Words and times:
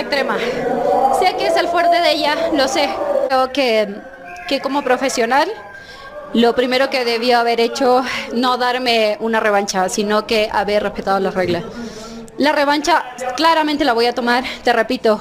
extrema. 0.00 0.36
Sé 1.18 1.34
que 1.36 1.46
es 1.46 1.56
el 1.56 1.68
fuerte 1.68 2.00
de 2.00 2.12
ella, 2.12 2.34
lo 2.52 2.68
sé. 2.68 2.88
Creo 3.28 3.52
que, 3.52 3.94
que 4.48 4.60
como 4.60 4.82
profesional, 4.82 5.48
lo 6.34 6.54
primero 6.54 6.90
que 6.90 7.04
debió 7.04 7.38
haber 7.38 7.60
hecho, 7.60 8.02
no 8.32 8.56
darme 8.56 9.16
una 9.20 9.40
revancha, 9.40 9.88
sino 9.88 10.26
que 10.26 10.48
haber 10.52 10.82
respetado 10.82 11.18
las 11.20 11.34
reglas. 11.34 11.64
La 12.38 12.52
revancha 12.52 13.04
claramente 13.36 13.84
la 13.84 13.94
voy 13.94 14.06
a 14.06 14.14
tomar, 14.14 14.44
te 14.62 14.72
repito. 14.72 15.20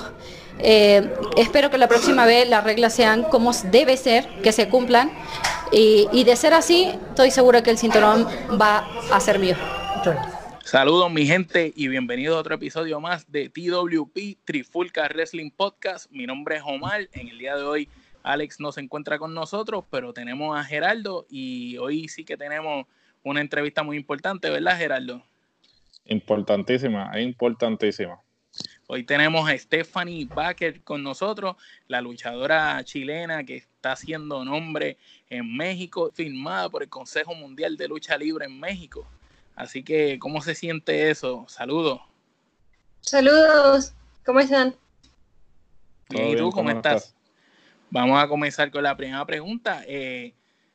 eh, 0.60 1.14
espero 1.38 1.70
que 1.70 1.78
la 1.78 1.88
próxima 1.88 2.26
vez 2.26 2.48
las 2.50 2.64
reglas 2.64 2.94
sean 2.94 3.24
como 3.24 3.52
debe 3.72 3.98
ser, 3.98 4.28
que 4.42 4.52
se 4.52 4.68
cumplan. 4.70 5.12
Y, 5.72 6.08
y 6.12 6.24
de 6.24 6.36
ser 6.36 6.54
así, 6.54 6.94
estoy 7.10 7.32
segura 7.32 7.62
que 7.64 7.72
el 7.72 7.78
cinturón 7.78 8.28
va 8.62 8.88
a 9.12 9.20
ser 9.20 9.40
mío. 9.40 9.56
Saludos 10.66 11.12
mi 11.12 11.28
gente 11.28 11.72
y 11.76 11.90
bienvenidos 11.90 12.36
a 12.36 12.40
otro 12.40 12.56
episodio 12.56 13.00
más 13.00 13.32
de 13.32 13.50
TWP 13.50 14.44
Trifulca 14.46 15.08
Wrestling 15.08 15.52
Podcast. 15.52 16.10
Mi 16.10 16.26
nombre 16.26 16.56
es 16.56 16.64
Omar. 16.66 17.08
En 17.14 17.28
el 17.28 17.38
día 17.38 17.56
de 17.56 17.62
hoy 17.62 17.88
Alex 18.24 18.60
no 18.60 18.72
se 18.72 18.82
encuentra 18.82 19.20
con 19.20 19.36
nosotros, 19.36 19.86
pero 19.92 20.12
tenemos 20.12 20.58
a 20.58 20.64
Geraldo 20.64 21.28
y 21.30 21.78
hoy 21.78 22.08
sí 22.08 22.26
que 22.26 22.36
tenemos 22.36 22.88
una 23.22 23.42
entrevista 23.42 23.84
muy 23.84 23.96
importante, 23.96 24.50
¿verdad 24.50 24.76
Geraldo? 24.76 25.22
Importantísima, 26.06 27.12
importantísima. 27.22 28.20
Hoy 28.88 29.04
tenemos 29.04 29.48
a 29.48 29.56
Stephanie 29.56 30.26
Baker 30.26 30.82
con 30.82 31.04
nosotros, 31.04 31.58
la 31.88 32.02
luchadora 32.02 32.84
chilena 32.84 33.44
que 33.44 33.58
está 33.58 33.92
haciendo 33.92 34.44
nombre 34.44 34.98
en 35.30 35.56
México, 35.56 36.10
firmada 36.12 36.70
por 36.72 36.82
el 36.82 36.90
Consejo 36.90 37.36
Mundial 37.36 37.78
de 37.78 37.88
Lucha 37.88 38.18
Libre 38.18 38.46
en 38.46 38.60
México. 38.60 39.08
Así 39.56 39.84
que, 39.84 40.20
¿cómo 40.20 40.42
se 40.42 40.56
siente 40.56 41.10
eso? 41.10 41.46
Saludos. 41.48 42.02
Saludos, 43.02 43.94
¿cómo 44.26 44.40
están? 44.40 44.76
Bien, 46.10 46.30
¿Y 46.30 46.36
tú 46.36 46.50
cómo, 46.52 46.70
estás? 46.72 47.16
Vamos 47.90 48.22
a 48.22 48.28
comenzar 48.28 48.72
con 48.72 48.84
la 48.84 48.98
primera 48.98 49.26
pregunta. 49.26 49.84
Eh, 49.88 50.34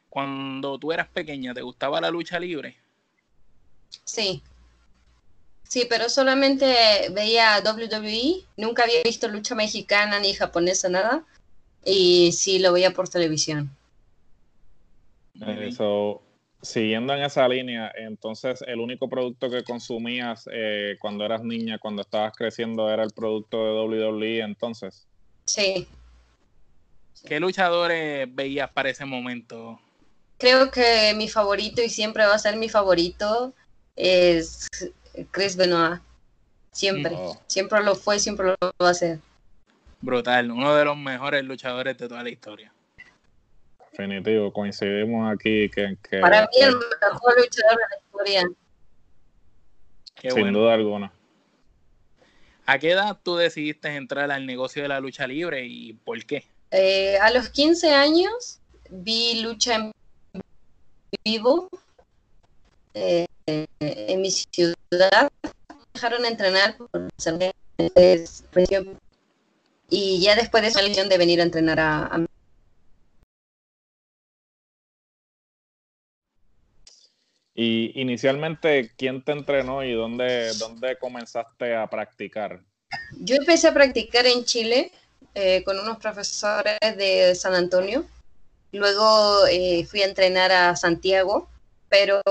cuando 0.08 0.78
tú 0.78 0.92
eras 0.92 1.08
pequeña, 1.08 1.53
¿te 1.53 1.62
gustaba 1.62 2.01
la 2.01 2.11
lucha 2.11 2.39
libre? 2.41 2.77
Sí. 4.05 4.42
Sí, 5.64 5.86
pero 5.89 6.08
solamente 6.08 7.08
veía 7.12 7.62
WWE, 7.64 8.45
nunca 8.56 8.84
había 8.84 9.03
visto 9.05 9.28
lucha 9.28 9.55
mexicana 9.55 10.19
ni 10.19 10.34
japonesa, 10.34 10.89
nada. 10.89 11.25
Y 11.84 12.33
sí 12.33 12.58
lo 12.58 12.73
veía 12.73 12.92
por 12.92 13.08
televisión. 13.08 13.70
Eso, 15.41 16.23
siguiendo 16.62 17.14
en 17.14 17.22
esa 17.22 17.48
línea, 17.48 17.92
entonces 17.96 18.62
el 18.67 18.80
único 18.80 19.08
producto 19.08 19.51
que 19.51 19.64
consumías 19.64 20.48
eh, 20.52 20.96
cuando 21.01 21.24
eras 21.24 21.42
niña, 21.42 21.79
cuando 21.79 22.02
estabas 22.02 22.35
creciendo, 22.36 22.90
era 22.90 23.02
el 23.02 23.12
producto 23.12 23.64
de 23.64 24.08
WWE, 24.08 24.40
entonces. 24.40 25.07
Sí. 25.45 25.86
¿Qué 27.27 27.40
luchadores 27.40 28.27
veías 28.35 28.70
para 28.70 28.90
ese 28.90 29.05
momento? 29.05 29.80
Creo 30.39 30.70
que 30.70 31.12
mi 31.17 31.29
favorito 31.29 31.83
y 31.83 31.90
siempre 31.90 32.24
va 32.24 32.35
a 32.35 32.39
ser 32.39 32.57
mi 32.57 32.68
favorito 32.68 33.52
es 33.96 34.68
Chris 35.30 35.56
Benoit. 35.56 36.01
Siempre, 36.73 37.12
oh. 37.14 37.39
siempre 37.46 37.83
lo 37.83 37.95
fue, 37.95 38.18
siempre 38.18 38.46
lo 38.48 38.56
va 38.83 38.90
a 38.90 38.95
ser. 38.95 39.18
Brutal, 40.01 40.51
uno 40.51 40.74
de 40.74 40.85
los 40.85 40.96
mejores 40.96 41.45
luchadores 41.45 41.98
de 41.98 42.08
toda 42.08 42.23
la 42.23 42.30
historia. 42.30 42.73
Definitivo, 43.90 44.52
coincidimos 44.52 45.33
aquí 45.33 45.68
que, 45.68 45.96
que 46.08 46.20
para 46.20 46.42
mí 46.42 46.48
el 46.61 46.74
mejor 46.74 47.36
luchador 47.36 47.77
de 47.77 47.84
la 47.90 47.98
historia. 48.05 48.51
Qué 50.14 50.30
Sin 50.30 50.42
bueno. 50.42 50.58
duda 50.61 50.74
alguna. 50.74 51.12
¿A 52.67 52.79
qué 52.79 52.92
edad 52.92 53.18
tú 53.23 53.36
decidiste 53.36 53.89
entrar 53.89 54.30
al 54.30 54.46
negocio 54.46 54.83
de 54.83 54.89
la 54.89 55.00
lucha 55.00 55.27
libre 55.27 55.67
y 55.67 55.95
por 55.95 56.24
qué? 56.24 56.45
Eh, 56.70 57.18
a 57.18 57.30
los 57.33 57.48
15 57.48 57.92
años 57.92 58.61
vi 58.90 59.40
lucha 59.42 59.74
en 59.74 59.92
vivo 61.24 61.68
eh, 62.95 63.27
en 63.46 64.20
mi 64.20 64.30
ciudad. 64.30 65.30
Dejaron 65.95 66.24
entrenar 66.24 66.77
por 66.77 66.90
y 69.92 70.20
ya 70.20 70.36
después 70.36 70.62
de 70.62 70.68
esa 70.68 70.80
elección 70.80 71.08
de 71.08 71.18
venir 71.18 71.40
a 71.40 71.42
entrenar 71.42 71.80
a, 71.80 72.06
a 72.06 72.27
Y 77.55 77.92
inicialmente, 78.00 78.92
¿quién 78.96 79.22
te 79.22 79.33
entrenó 79.33 79.84
y 79.84 79.92
dónde, 79.92 80.52
dónde 80.55 80.96
comenzaste 80.96 81.74
a 81.74 81.86
practicar? 81.88 82.61
Yo 83.18 83.36
empecé 83.36 83.68
a 83.68 83.74
practicar 83.74 84.27
en 84.27 84.44
Chile 84.44 84.92
eh, 85.34 85.62
con 85.64 85.78
unos 85.78 85.98
profesores 85.98 86.78
de 86.80 87.34
San 87.34 87.55
Antonio. 87.55 88.06
Luego 88.72 89.46
eh, 89.46 89.84
fui 89.88 90.02
a 90.02 90.06
entrenar 90.06 90.52
a 90.52 90.77
Santiago, 90.77 91.48
pero 91.88 92.22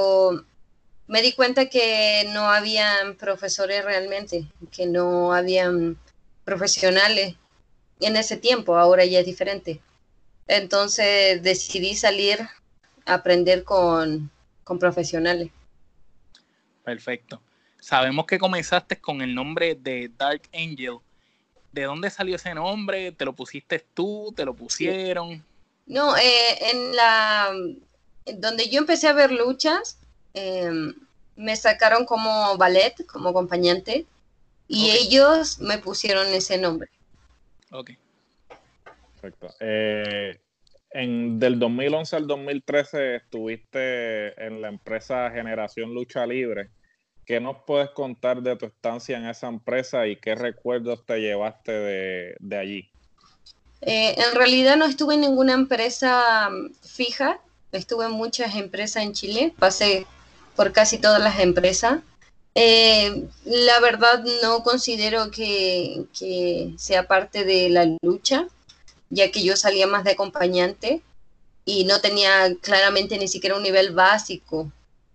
me 1.08 1.22
di 1.22 1.34
cuenta 1.34 1.68
que 1.68 2.30
no 2.34 2.50
habían 2.50 3.16
profesores 3.16 3.84
realmente, 3.84 4.46
que 4.72 4.86
no 4.86 5.34
habían 5.34 5.98
profesionales 6.46 7.36
en 8.00 8.16
ese 8.16 8.38
tiempo, 8.38 8.78
ahora 8.78 9.06
ya 9.06 9.20
es 9.20 9.26
diferente. 9.26 9.82
Entonces 10.48 11.44
decidí 11.44 11.96
salir 11.96 12.40
a 13.06 13.16
aprender 13.16 13.64
con, 13.64 14.32
con 14.70 14.78
profesionales. 14.78 15.50
Perfecto. 16.84 17.42
Sabemos 17.80 18.28
que 18.28 18.38
comenzaste 18.38 19.02
con 19.02 19.24
el 19.24 19.34
nombre 19.34 19.74
de 19.74 20.12
Dark 20.16 20.44
Angel. 20.54 20.98
¿De 21.72 21.84
dónde 21.86 22.12
salió 22.12 22.36
ese 22.36 22.54
nombre? 22.54 23.12
¿Te 23.12 23.26
lo 23.26 23.34
pusiste 23.34 23.84
tú? 23.96 24.32
¿Te 24.36 24.46
lo 24.46 24.54
pusieron? 24.54 25.44
No, 25.88 26.16
eh, 26.16 26.72
en 26.72 26.96
la 26.96 27.52
donde 28.36 28.70
yo 28.70 28.78
empecé 28.78 29.08
a 29.08 29.14
ver 29.14 29.32
luchas, 29.32 29.98
eh, 30.36 30.70
me 31.36 31.56
sacaron 31.56 32.06
como 32.06 32.56
ballet, 32.58 32.94
como 33.08 33.30
acompañante, 33.30 34.06
y 34.68 34.92
okay. 34.92 35.08
ellos 35.08 35.58
me 35.62 35.80
pusieron 35.80 36.28
ese 36.28 36.60
nombre. 36.60 36.92
Ok. 37.72 37.90
Perfecto. 39.20 39.48
Eh, 39.62 40.40
en, 40.92 41.40
del 41.40 41.60
2011 41.60 42.16
al 42.16 42.28
2013 42.28 43.16
estuviste 43.16 44.46
en 44.46 44.62
la 44.62 44.70
empresa 44.70 45.30
Generación 45.32 45.94
Lucha 45.94 46.26
Libre. 46.26 46.70
¿Qué 47.26 47.40
nos 47.40 47.58
puedes 47.68 47.92
contar 47.92 48.42
de 48.42 48.56
tu 48.56 48.66
estancia 48.66 49.18
en 49.18 49.28
esa 49.28 49.48
empresa 49.48 50.08
y 50.08 50.16
qué 50.16 50.34
recuerdos 50.34 51.06
te 51.06 51.20
llevaste 51.22 51.72
de, 51.72 52.58
allí? 52.58 52.90
Eh, 53.82 54.16
en 54.18 54.36
realidad 54.36 54.78
no 54.78 54.86
estuve 54.86 55.14
en 55.14 55.22
ninguna 55.22 55.54
empresa 55.54 56.50
fija, 56.82 57.40
estuve 57.72 58.06
en 58.06 58.14
muchas 58.14 58.56
empresas 58.56 59.04
en 59.04 59.14
Chile, 59.14 59.54
pasé 59.60 60.08
por 60.56 60.74
casi 60.74 60.98
todas 60.98 61.22
las 61.22 61.40
empresas. 61.40 62.00
Eh, 62.56 63.28
la 63.46 63.80
verdad 63.80 64.24
no 64.42 64.64
considero 64.64 65.30
que, 65.30 66.04
sea 66.78 67.08
parte 67.08 67.46
de 67.46 67.70
la 67.70 67.86
lucha, 68.02 68.48
ya 69.10 69.32
que 69.32 69.44
yo 69.44 69.56
salía 69.56 69.88
más 69.88 70.04
de 70.04 70.12
acompañante 70.12 71.02
y 71.66 71.86
no 71.86 72.00
tenía 72.02 72.56
claramente 72.62 73.18
ni 73.18 73.28
siquiera 73.28 73.56
un 73.56 73.64
nivel 73.64 73.94
básico, 73.94 74.72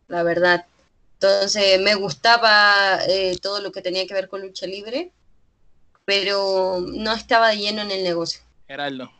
la 0.09 0.23
verdad. 0.23 0.67
Entonces 1.15 1.81
me 1.81 1.95
gustaba 1.95 2.99
eh, 3.09 3.37
todo 3.41 3.61
lo 3.61 3.73
que 3.73 3.83
tenía 3.83 4.07
que 4.07 4.15
ver 4.15 4.29
con 4.29 4.43
lucha 4.43 4.67
libre, 4.67 5.11
pero 6.05 6.81
no 6.81 7.13
estaba 7.13 7.55
lleno 7.55 7.83
en 7.83 7.91
el 7.91 8.05
negocio. 8.05 8.43
Gerardo. 8.67 9.11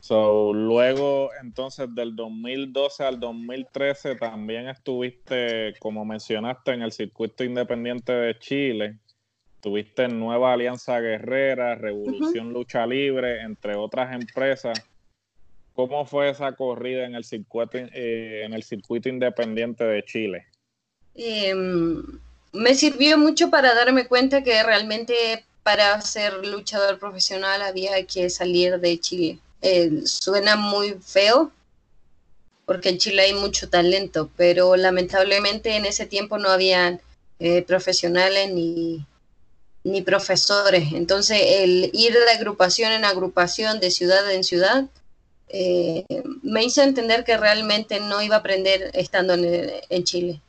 So, 0.00 0.52
luego, 0.52 1.30
entonces, 1.42 1.92
del 1.92 2.14
2012 2.14 3.02
al 3.02 3.18
2013, 3.18 4.14
también 4.14 4.68
estuviste, 4.68 5.74
como 5.80 6.04
mencionaste, 6.04 6.74
en 6.74 6.82
el 6.82 6.92
circuito 6.92 7.42
independiente 7.42 8.12
de 8.12 8.38
Chile. 8.38 8.98
Tuviste 9.66 10.04
en 10.04 10.20
Nueva 10.20 10.52
Alianza 10.52 11.00
Guerrera, 11.00 11.74
Revolución 11.74 12.46
uh 12.46 12.50
-huh. 12.50 12.52
Lucha 12.52 12.86
Libre, 12.86 13.40
entre 13.42 13.74
otras 13.74 14.14
empresas. 14.14 14.80
¿Cómo 15.74 16.06
fue 16.06 16.30
esa 16.30 16.52
corrida 16.52 17.04
en 17.04 17.16
el 17.16 17.24
circuito, 17.24 17.76
eh, 17.76 18.42
en 18.44 18.54
el 18.54 18.62
circuito 18.62 19.08
independiente 19.08 19.82
de 19.82 20.04
Chile? 20.04 20.46
Eh, 21.16 21.52
me 22.52 22.74
sirvió 22.76 23.18
mucho 23.18 23.50
para 23.50 23.74
darme 23.74 24.06
cuenta 24.06 24.44
que 24.44 24.62
realmente 24.62 25.44
para 25.64 26.00
ser 26.00 26.46
luchador 26.46 27.00
profesional 27.00 27.60
había 27.60 28.06
que 28.06 28.30
salir 28.30 28.78
de 28.78 29.00
Chile. 29.00 29.40
Eh, 29.62 30.02
suena 30.04 30.54
muy 30.54 30.94
feo 31.04 31.50
porque 32.66 32.90
en 32.90 32.98
Chile 32.98 33.22
hay 33.22 33.34
mucho 33.34 33.68
talento, 33.68 34.30
pero 34.36 34.76
lamentablemente 34.76 35.74
en 35.74 35.86
ese 35.86 36.06
tiempo 36.06 36.38
no 36.38 36.50
había 36.50 37.00
eh, 37.40 37.62
profesionales 37.62 38.52
ni, 38.52 39.04
ni 39.86 40.02
profesores. 40.02 40.92
Entonces 40.92 41.40
el 41.40 41.90
ir 41.92 42.12
de 42.12 42.30
agrupación 42.32 42.92
en 42.92 43.04
agrupación, 43.04 43.78
de 43.78 43.92
ciudad 43.92 44.30
en 44.32 44.42
ciudad, 44.42 44.86
eh, 45.48 46.04
me 46.42 46.64
hizo 46.64 46.82
entender 46.82 47.22
que 47.22 47.36
realmente 47.36 48.00
no 48.00 48.20
iba 48.20 48.34
a 48.34 48.38
aprender 48.40 48.90
estando 48.94 49.34
en, 49.34 50.04
Chile. 50.04 50.40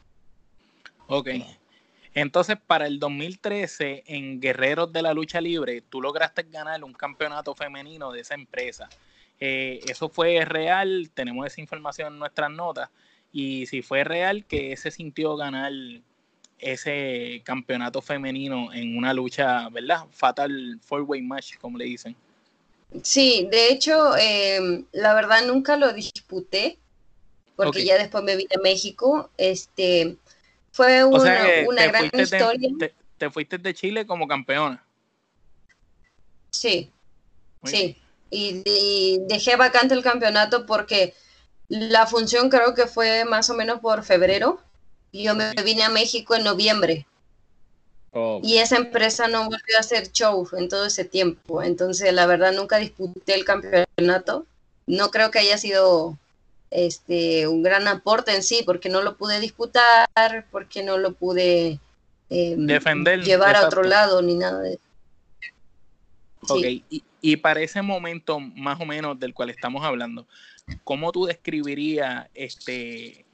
Ok. 1.05 1.29
Entonces, 2.15 2.57
para 2.65 2.87
el 2.87 2.97
2013, 2.97 4.05
en 4.07 4.41
Guerreros 4.41 4.91
de 4.91 5.03
la 5.03 5.13
Lucha 5.13 5.39
Libre, 5.39 5.83
tú 5.87 6.01
lograste 6.01 6.41
ganar 6.41 6.83
un 6.83 6.93
campeonato 6.93 7.53
femenino 7.53 8.11
de 8.11 8.21
esa 8.21 8.33
empresa. 8.33 8.89
Eh, 9.39 9.81
¿Eso 9.87 10.09
fue 10.09 10.43
real? 10.45 11.11
Tenemos 11.13 11.45
esa 11.45 11.61
información 11.61 12.13
en 12.13 12.19
nuestras 12.19 12.49
notas. 12.49 12.89
Y 13.31 13.67
si 13.67 13.83
fue 13.83 14.03
real, 14.03 14.45
que 14.45 14.75
se 14.77 14.89
sintió 14.89 15.35
ganar 15.35 15.71
ese 16.59 17.41
campeonato 17.43 18.01
femenino 18.01 18.73
en 18.73 18.97
una 18.97 19.13
lucha, 19.13 19.69
¿verdad? 19.69 20.05
Fatal 20.11 20.79
Four-Way 20.81 21.21
Match, 21.21 21.57
como 21.57 21.77
le 21.77 21.85
dicen. 21.85 22.15
Sí, 23.03 23.47
de 23.51 23.69
hecho, 23.69 24.15
em, 24.17 24.85
la 24.91 25.13
verdad 25.13 25.45
nunca 25.45 25.75
lo 25.77 25.91
disputé, 25.93 26.77
porque 27.55 27.83
ya 27.83 27.97
después 27.97 28.23
me 28.23 28.35
vine 28.35 28.55
a 28.57 28.61
México. 28.61 29.29
Este, 29.37 30.15
fue 30.71 31.03
una, 31.03 31.33
gran 31.87 32.05
historia. 32.13 32.69
te, 33.17 33.29
fuiste 33.29 33.57
de 33.57 33.73
Chile 33.73 34.05
como 34.05 34.27
campeona. 34.27 34.83
Sí, 36.51 36.91
sí. 37.63 37.97
Y, 38.29 39.19
dejé 39.27 39.55
vacante 39.55 39.93
el 39.93 40.03
campeonato 40.03 40.65
porque 40.65 41.13
la 41.69 42.07
función 42.07 42.49
creo 42.49 42.73
que 42.73 42.87
fue 42.87 43.25
más 43.25 43.49
o 43.49 43.53
menos 43.53 43.79
por 43.79 44.03
febrero. 44.03 44.61
Y 45.11 45.23
yo 45.23 45.35
me 45.35 45.53
vine 45.63 45.83
a 45.83 45.89
México 45.89 46.35
en 46.35 46.43
noviembre. 46.43 47.05
Y 48.41 48.57
esa 48.57 48.77
empresa 48.77 49.27
no 49.27 49.43
volvió 49.45 49.77
a 49.77 49.81
hacer 49.81 50.11
show 50.11 50.47
en 50.53 50.69
todo 50.69 50.85
ese 50.85 51.05
tiempo. 51.05 51.61
Entonces, 51.61 52.11
la 52.13 52.25
verdad, 52.25 52.51
nunca 52.51 52.77
disputé 52.77 53.35
el 53.35 53.45
campeonato. 53.45 54.45
No 54.87 55.11
creo 55.11 55.29
que 55.29 55.39
haya 55.39 55.57
sido 55.57 56.17
este, 56.71 57.47
un 57.47 57.61
gran 57.61 57.87
aporte 57.87 58.35
en 58.35 58.43
sí, 58.43 58.63
porque 58.65 58.89
no 58.89 59.01
lo 59.01 59.17
pude 59.17 59.39
disputar, 59.39 60.45
porque 60.51 60.83
no 60.83 60.97
lo 60.97 61.13
pude 61.13 61.79
em, 62.29 62.65
Defender, 62.65 63.23
llevar 63.23 63.55
a 63.55 63.67
otro 63.67 63.83
lado, 63.83 64.21
ni 64.21 64.35
nada 64.35 64.61
de 64.61 64.73
eso. 64.73 64.81
Ok, 66.49 66.65
y, 67.21 67.35
para 67.37 67.61
ese 67.61 67.81
momento 67.81 68.39
más 68.39 68.79
o 68.79 68.85
menos 68.85 69.19
del 69.19 69.33
cual 69.33 69.49
estamos 69.49 69.83
hablando, 69.83 70.25
¿cómo 70.83 71.11
tú 71.11 71.25
describirías 71.25 72.27
este, 72.33 73.25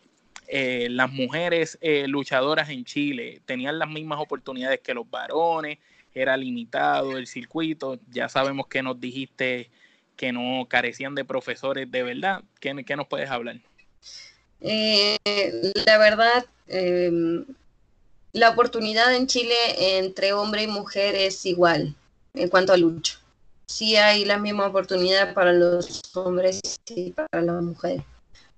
eh, 0.48 0.88
las 0.90 1.12
mujeres 1.12 1.78
eh, 1.82 2.08
luchadoras 2.08 2.70
en 2.70 2.86
Chile? 2.86 3.42
¿Tenían 3.46 3.80
las 3.80 3.90
mismas 3.90 4.20
oportunidades 4.20 4.80
que 4.82 4.94
los 4.94 5.10
varones? 5.10 5.80
¿Era 6.14 6.38
limitado 6.38 7.18
el 7.18 7.28
circuito? 7.28 8.00
Ya 8.12 8.30
sabemos 8.30 8.68
que 8.68 8.84
nos 8.84 9.00
dijiste 9.00 9.70
que 10.16 10.32
no 10.32 10.66
carecían 10.68 11.16
de 11.16 11.26
profesores 11.26 11.90
de 11.92 12.04
verdad. 12.04 12.44
¿Qué, 12.60 12.74
nos 12.74 13.08
puedes 13.08 13.30
hablar? 13.30 13.58
Eh, 14.62 15.18
la 15.86 15.98
verdad, 15.98 16.46
em, 16.68 17.46
la 18.32 18.50
oportunidad 18.50 19.16
en 19.16 19.28
Chile 19.28 19.56
entre 19.98 20.34
hombre 20.34 20.64
y 20.64 20.68
mujer 20.68 21.16
es 21.16 21.46
igual 21.46 21.96
en 22.34 22.50
cuanto 22.50 22.74
a 22.74 22.78
lucha. 22.78 23.20
Sí 23.66 23.96
hay 23.96 24.26
la 24.26 24.38
misma 24.38 24.68
oportunidad 24.68 25.34
para 25.34 25.54
los 25.54 26.02
hombres 26.16 26.60
y 26.88 27.12
para 27.12 27.42
las 27.42 27.62
mujeres. 27.62 28.04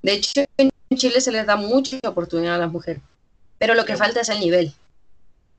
De 0.01 0.13
hecho, 0.13 0.45
en 0.57 0.69
Chile 0.93 1.19
se 1.19 1.31
les 1.31 1.45
da 1.45 1.55
mucha 1.55 1.97
oportunidad 2.07 2.55
a 2.55 2.59
las 2.59 2.71
mujeres, 2.71 3.01
pero 3.57 3.73
lo 3.73 3.85
que 3.85 3.95
falta 3.95 4.21
es 4.21 4.29
el 4.29 4.39
nivel. 4.39 4.73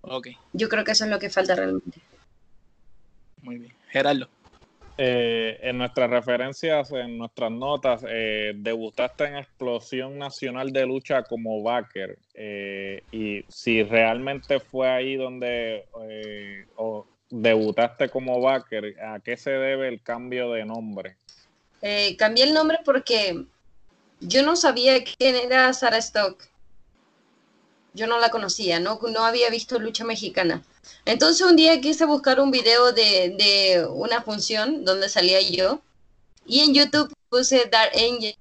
Okay. 0.02 0.36
Yo 0.52 0.68
creo 0.68 0.84
que 0.84 0.92
eso 0.92 1.04
es 1.04 1.10
lo 1.10 1.18
que 1.18 1.30
falta 1.30 1.56
realmente. 1.56 2.00
Muy 3.42 3.58
bien. 3.58 3.72
Gerardo. 3.88 4.28
Eh, 4.98 5.58
en 5.60 5.76
nuestras 5.76 6.08
referencias, 6.08 6.90
en 6.90 7.18
nuestras 7.18 7.50
notas, 7.50 8.02
eh, 8.08 8.54
debutaste 8.56 9.24
en 9.24 9.36
Explosión 9.36 10.18
Nacional 10.18 10.72
de 10.72 10.86
Lucha 10.86 11.22
como 11.22 11.62
backer. 11.62 12.18
Eh, 12.32 13.02
y 13.12 13.44
si 13.48 13.82
realmente 13.82 14.58
fue 14.58 14.88
ahí 14.88 15.16
donde 15.16 15.84
debutaste 17.28 18.08
como 18.08 18.40
backer, 18.40 18.98
¿a 19.00 19.20
qué 19.20 19.36
se 19.36 19.50
debe 19.50 19.88
el 19.88 20.00
cambio 20.02 20.52
de 20.52 20.64
nombre? 20.64 21.16
cambié 22.18 22.42
el 22.42 22.52
nombre 22.52 22.80
porque 22.84 23.44
yo 24.20 24.42
no 24.42 24.56
sabía 24.56 25.02
quién 25.04 25.36
era 25.36 25.72
Sarah 25.72 25.98
Stock. 25.98 26.48
Yo 27.94 28.06
no 28.06 28.18
la 28.18 28.30
conocía, 28.30 28.78
no, 28.78 28.98
no 29.10 29.24
había 29.24 29.48
visto 29.50 29.78
lucha 29.78 30.04
mexicana. 30.04 30.62
Entonces 31.04 31.46
un 31.46 31.56
día 31.56 31.80
quise 31.80 32.04
buscar 32.04 32.40
un 32.40 32.50
video 32.50 32.92
de, 32.92 33.86
una 33.90 34.22
función 34.22 34.84
donde 34.84 35.08
salía 35.08 35.40
yo 35.40 35.80
y 36.46 36.60
en 36.60 36.74
YouTube 36.74 37.12
puse 37.28 37.68
Dark 37.70 37.92
Angel 37.94 38.36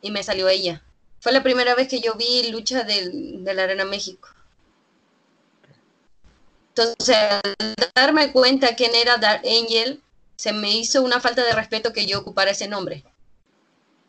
y 0.00 0.10
me 0.10 0.22
salió 0.22 0.48
ella. 0.48 0.82
Fue 1.20 1.32
la 1.32 1.42
primera 1.42 1.74
vez 1.74 1.88
que 1.88 2.00
yo 2.00 2.14
vi 2.14 2.50
lucha 2.50 2.82
de, 2.82 3.10
de 3.12 3.54
la 3.54 3.64
Arena 3.64 3.84
México. 3.84 4.28
Entonces, 6.70 7.16
al 7.16 7.76
darme 7.94 8.32
cuenta 8.32 8.74
quién 8.74 8.94
era 8.94 9.18
Dark 9.18 9.42
Angel, 9.44 10.02
se 10.36 10.52
me 10.52 10.74
hizo 10.74 11.02
una 11.02 11.20
falta 11.20 11.44
de 11.44 11.52
respeto 11.52 11.92
que 11.92 12.06
yo 12.06 12.20
ocupara 12.20 12.52
ese 12.52 12.68
nombre. 12.68 13.04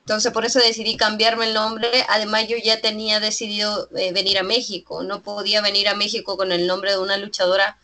Entonces 0.01 0.31
por 0.33 0.45
eso 0.45 0.59
decidí 0.59 0.97
cambiarme 0.97 1.45
el 1.47 1.53
nombre. 1.53 1.89
Además 2.09 2.47
yo 2.47 2.57
ya 2.57 2.81
tenía 2.81 3.19
decidido 3.19 3.87
eh, 3.95 4.11
venir 4.11 4.37
a 4.39 4.43
México. 4.43 5.03
No 5.03 5.21
podía 5.21 5.61
venir 5.61 5.87
a 5.87 5.95
México 5.95 6.37
con 6.37 6.51
el 6.51 6.67
nombre 6.67 6.91
de 6.91 6.99
una 6.99 7.17
luchadora 7.17 7.77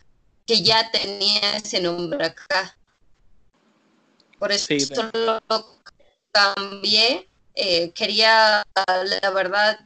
que 0.46 0.62
ya 0.62 0.90
tenía 0.90 1.56
ese 1.56 1.80
nombre 1.80 2.26
acá. 2.26 2.76
Por 4.38 4.52
eso 4.52 4.74
lo 5.14 5.40
cambié. 6.32 7.28
Eh, 7.54 7.92
quería, 7.92 8.64
la 8.86 9.30
verdad, 9.30 9.78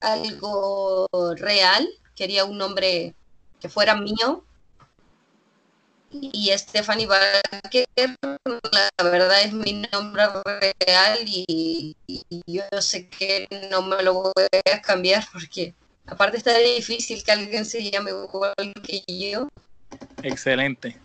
algo 0.00 1.08
real. 1.36 1.88
Quería 2.14 2.44
un 2.44 2.58
nombre 2.58 3.14
que 3.60 3.68
fuera 3.68 3.94
mío 3.94 4.44
y 6.12 6.50
Stephanie 6.56 7.06
Barker, 7.06 7.86
la 7.96 9.10
verdad 9.10 9.42
es 9.42 9.52
mi 9.52 9.82
nombre 9.92 10.74
real 10.86 11.18
y, 11.26 11.96
yo 12.46 12.62
sé 12.80 13.08
que 13.08 13.48
no 13.70 13.82
me 13.82 14.02
lo 14.02 14.14
voy 14.14 14.32
a 14.72 14.80
cambiar 14.82 15.24
porque 15.32 15.74
aparte 16.06 16.36
está 16.36 16.56
difícil 16.58 17.22
que 17.24 17.32
alguien 17.32 17.64
se 17.64 17.90
llame 17.90 18.10
igual 18.10 18.54
que 18.82 19.02
yo. 19.06 19.48
Excelente. 20.22 20.96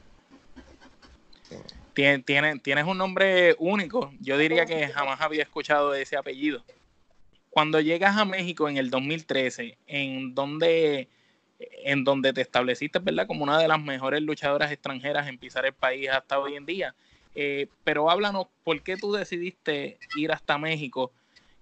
Tienes, 1.94 2.62
tienes 2.62 2.86
un 2.86 2.98
nombre 2.98 3.56
único. 3.58 4.14
Yo 4.20 4.38
diría 4.38 4.66
que 4.66 4.88
jamás 4.90 5.20
había 5.22 5.42
escuchado 5.42 5.96
ese 5.96 6.16
apellido. 6.16 6.64
Cuando 7.50 7.80
llegas 7.80 8.18
a 8.18 8.26
México 8.26 8.70
en 8.70 8.78
el 8.78 8.92
2013, 8.92 9.80
¿en 9.88 10.36
dónde 10.36 11.08
en 11.60 12.04
donde 12.04 12.34
te 12.34 12.42
estableciste, 12.42 13.00
¿verdad? 13.00 13.28
Como 13.28 13.44
una 13.44 13.58
de 13.60 13.68
las 13.68 13.82
mejores 13.82 14.22
luchadoras 14.22 14.72
extranjeras 14.72 15.28
en 15.28 15.38
pisar 15.38 15.66
el 15.66 15.74
país 15.74 16.10
hasta 16.10 16.40
hoy 16.40 16.56
en 16.56 16.66
día. 16.66 16.96
Eh, 17.36 17.68
pero 17.84 18.10
háblanos, 18.10 18.48
¿por 18.64 18.82
qué 18.82 18.98
tú 18.98 19.12
decidiste 19.12 19.98
ir 20.16 20.32
hasta 20.32 20.58
México? 20.58 21.12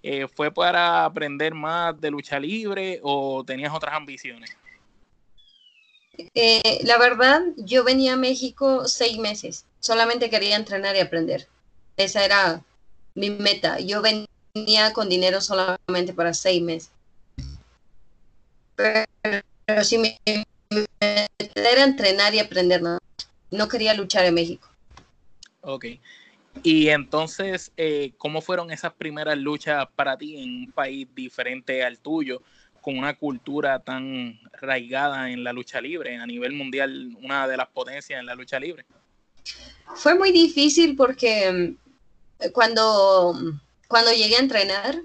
Eh, 0.04 0.28
¿Fue 0.28 0.52
para 0.52 1.06
aprender 1.06 1.54
más 1.54 2.00
de 2.00 2.12
lucha 2.12 2.40
libre 2.40 3.00
o 3.04 3.44
tenías 3.44 3.74
otras 3.74 3.96
ambiciones? 3.96 4.56
Eh, 6.34 6.80
la 6.84 6.98
verdad, 6.98 7.42
yo 7.58 7.84
venía 7.84 8.14
a 8.14 8.18
México 8.18 8.88
seis 8.88 9.18
meses. 9.18 9.66
Solamente 9.80 10.30
quería 10.30 10.56
entrenar 10.56 10.96
y 10.96 11.00
aprender. 11.00 11.48
Esa 11.98 12.24
era 12.24 12.62
mi 13.14 13.30
meta. 13.30 13.80
Yo 13.80 14.02
venía 14.02 14.94
con 14.94 15.10
dinero 15.10 15.42
solamente 15.42 16.14
para 16.14 16.34
seis 16.34 16.62
meses. 16.62 16.92
Pero 18.76 19.06
pero 19.66 19.84
sí 19.84 19.98
me, 19.98 20.20
era 21.00 21.84
entrenar 21.84 22.34
y 22.34 22.40
aprender 22.40 22.82
nada. 22.82 23.00
No 23.52 23.68
quería 23.68 23.94
luchar 23.94 24.26
en 24.26 24.34
México. 24.34 24.70
Ok. 25.62 25.86
Y 26.64 26.90
entonces, 26.90 27.72
eh, 27.76 28.14
¿cómo 28.18 28.42
fueron 28.42 28.72
esas 28.72 28.94
primeras 28.94 29.38
luchas 29.38 29.88
para 29.96 30.18
ti 30.18 30.38
en 30.42 30.50
un 30.50 30.72
país 30.72 31.08
diferente 31.14 31.84
al 31.84 32.00
tuyo, 32.00 32.42
con 32.82 32.98
una 32.98 33.16
cultura 33.18 33.80
tan 33.80 34.40
arraigada 34.54 35.32
en 35.32 35.44
la 35.44 35.52
lucha 35.52 35.82
libre, 35.82 36.18
a 36.18 36.26
nivel 36.26 36.54
mundial, 36.54 37.16
una 37.22 37.48
de 37.48 37.58
las 37.58 37.68
potencias 37.68 38.20
en 38.20 38.26
la 38.26 38.36
lucha 38.36 38.60
libre? 38.60 38.86
Fue 39.96 40.16
muy 40.16 40.32
difícil 40.32 40.96
porque 40.96 41.52
mm, 41.52 42.52
cuando, 42.52 43.36
cuando 43.88 44.12
llegué 44.12 44.38
a 44.38 44.40
entrenar, 44.40 45.00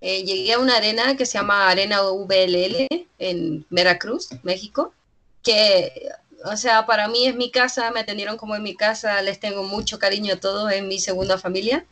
eh, 0.00 0.24
llegué 0.24 0.54
a 0.54 0.58
una 0.58 0.76
arena 0.76 1.16
que 1.16 1.26
se 1.26 1.38
llama 1.38 1.68
Arena 1.68 2.02
VLL 2.02 2.88
en 3.18 3.66
Veracruz, 3.68 4.30
México, 4.42 4.94
que, 5.42 6.08
o 6.44 6.56
sea, 6.56 6.86
para 6.86 7.06
mí 7.08 7.26
es 7.26 7.34
mi 7.34 7.50
casa, 7.50 7.90
me 7.90 8.00
atendieron 8.00 8.38
como 8.38 8.56
en 8.56 8.62
mi 8.62 8.74
casa, 8.74 9.20
les 9.20 9.40
tengo 9.40 9.62
mucho 9.62 9.98
cariño 9.98 10.34
a 10.34 10.40
todos, 10.40 10.72
en 10.72 10.88
mi 10.88 10.98
segunda 10.98 11.36
familia. 11.36 11.84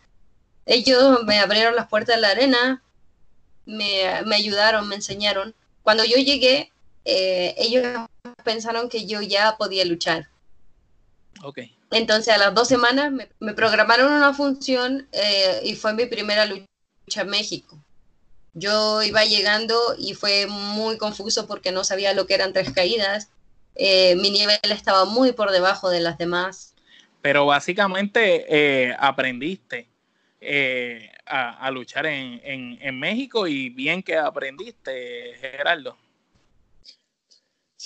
Ellos 0.64 1.22
me 1.24 1.38
abrieron 1.38 1.76
las 1.76 1.88
puertas 1.88 2.16
de 2.16 2.22
la 2.22 2.30
arena, 2.30 2.82
me, 3.66 4.06
ayudaron, 4.34 4.88
me 4.88 4.94
enseñaron. 4.94 5.54
Cuando 5.82 6.04
yo 6.04 6.16
llegué, 6.16 6.72
eh, 7.04 7.54
ellos 7.58 7.84
pensaron 8.42 8.88
que 8.88 9.04
yo 9.04 9.20
ya 9.20 9.56
podía 9.58 9.84
luchar. 9.84 10.28
Okay. 11.42 11.76
Entonces 11.90 12.34
a 12.34 12.38
las 12.38 12.54
dos 12.54 12.68
semanas 12.68 13.12
me, 13.12 13.52
programaron 13.52 14.12
una 14.12 14.32
función 14.32 15.08
eh, 15.12 15.60
y 15.62 15.74
fue 15.74 15.92
mi 15.92 16.06
primera 16.06 16.46
lucha 16.46 17.20
en 17.20 17.28
México 17.28 17.78
Yo 18.58 19.02
iba 19.02 19.24
llegando 19.24 19.78
y 19.96 20.14
fue 20.14 20.46
muy 20.48 20.98
confuso 20.98 21.46
porque 21.46 21.70
no 21.70 21.84
sabía 21.84 22.12
lo 22.12 22.26
que 22.26 22.34
eran 22.34 22.52
tres 22.52 22.72
caídas. 22.72 23.30
Eh, 23.76 24.16
mi 24.16 24.30
nivel 24.30 24.58
estaba 24.62 25.04
muy 25.04 25.32
por 25.32 25.52
debajo 25.52 25.90
de 25.90 26.00
las 26.00 26.18
demás. 26.18 26.74
Pero 27.22 27.46
básicamente 27.46 28.46
eh, 28.48 28.96
aprendiste 28.98 29.86
eh, 30.40 31.10
a, 31.26 31.70
luchar 31.70 32.06
en, 32.06 32.40
en, 32.44 32.98
México 32.98 33.46
y 33.46 33.68
bien 33.70 34.02
que 34.02 34.16
aprendiste, 34.16 35.34
Gerardo. 35.40 35.96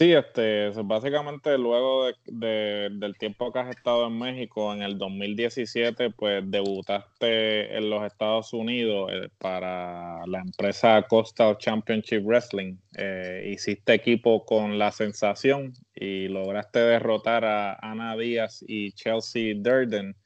Sí, 0.02 0.12
este, 0.12 0.70
básicamente 0.82 1.56
luego 1.56 2.08
de, 2.26 2.88
del 2.90 3.16
tiempo 3.18 3.52
que 3.52 3.60
has 3.60 3.70
estado 3.70 4.08
en 4.08 4.18
México, 4.18 4.74
en 4.74 4.82
el 4.82 4.98
2017, 4.98 6.10
pues 6.10 6.42
debutaste 6.44 7.76
en 7.76 7.88
los 7.88 8.02
Estados 8.04 8.52
Unidos 8.52 9.12
eh, 9.12 9.28
para 9.38 10.26
la 10.26 10.40
empresa 10.40 11.00
Coastal 11.02 11.56
Championship 11.56 12.24
Wrestling. 12.24 12.78
Eh, 12.98 13.52
hiciste 13.54 13.94
equipo 13.94 14.44
con 14.44 14.76
La 14.76 14.90
Sensación 14.90 15.72
y 15.94 16.26
lograste 16.26 16.80
derrotar 16.80 17.44
a 17.44 17.74
Ana 17.74 18.16
Díaz 18.16 18.64
y 18.66 18.90
Chelsea 18.94 19.54
Durden. 19.56 20.16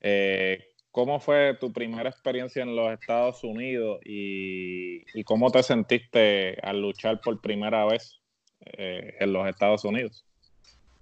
Eh, 0.00 0.58
¿Cómo 0.90 1.20
fue 1.20 1.56
tu 1.60 1.72
primera 1.72 2.10
experiencia 2.10 2.64
en 2.64 2.74
los 2.74 2.92
Estados 2.92 3.44
Unidos 3.44 4.00
y, 4.04 5.04
y 5.16 5.22
cómo 5.22 5.52
te 5.52 5.62
sentiste 5.62 6.58
al 6.64 6.82
luchar 6.82 7.20
por 7.20 7.40
primera 7.40 7.84
vez? 7.84 8.19
Eh, 8.66 9.16
en 9.20 9.32
los 9.32 9.48
Estados 9.48 9.84
Unidos. 9.84 10.22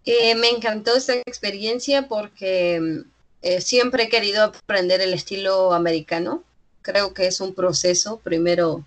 Eh, 0.04 0.36
me 0.36 0.48
encantó 0.48 0.94
esta 0.94 1.14
experiencia 1.14 2.06
porque 2.06 3.02
eh, 3.42 3.60
siempre 3.60 4.04
he 4.04 4.08
querido 4.08 4.44
aprender 4.44 5.00
el 5.00 5.12
estilo 5.12 5.72
americano. 5.72 6.44
Creo 6.82 7.12
que 7.14 7.26
es 7.26 7.40
un 7.40 7.54
proceso, 7.54 8.20
primero 8.20 8.84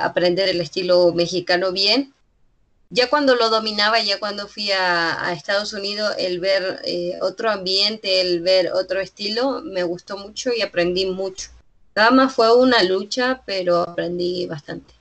aprender 0.00 0.48
el 0.48 0.60
estilo 0.60 1.12
mexicano 1.12 1.72
bien. 1.72 2.14
Ya 2.90 3.08
cuando 3.08 3.34
lo 3.36 3.50
dominaba, 3.50 4.00
ya 4.00 4.18
cuando 4.18 4.48
fui 4.48 4.72
a, 4.72 5.32
Estados 5.32 5.72
Unidos, 5.72 6.14
el 6.18 6.40
ver 6.40 6.80
otro 7.20 7.50
ambiente, 7.50 8.22
el 8.22 8.40
ver 8.40 8.72
otro 8.72 9.00
estilo, 9.00 9.60
me 9.62 9.82
gustó 9.82 10.16
mucho 10.16 10.50
y 10.56 10.62
aprendí 10.62 11.06
mucho. 11.06 11.50
Nada 11.94 12.10
más 12.10 12.34
fue 12.34 12.54
una 12.56 12.82
lucha, 12.82 13.42
pero 13.44 13.82
aprendí 13.82 14.46
bastante. 14.46 14.97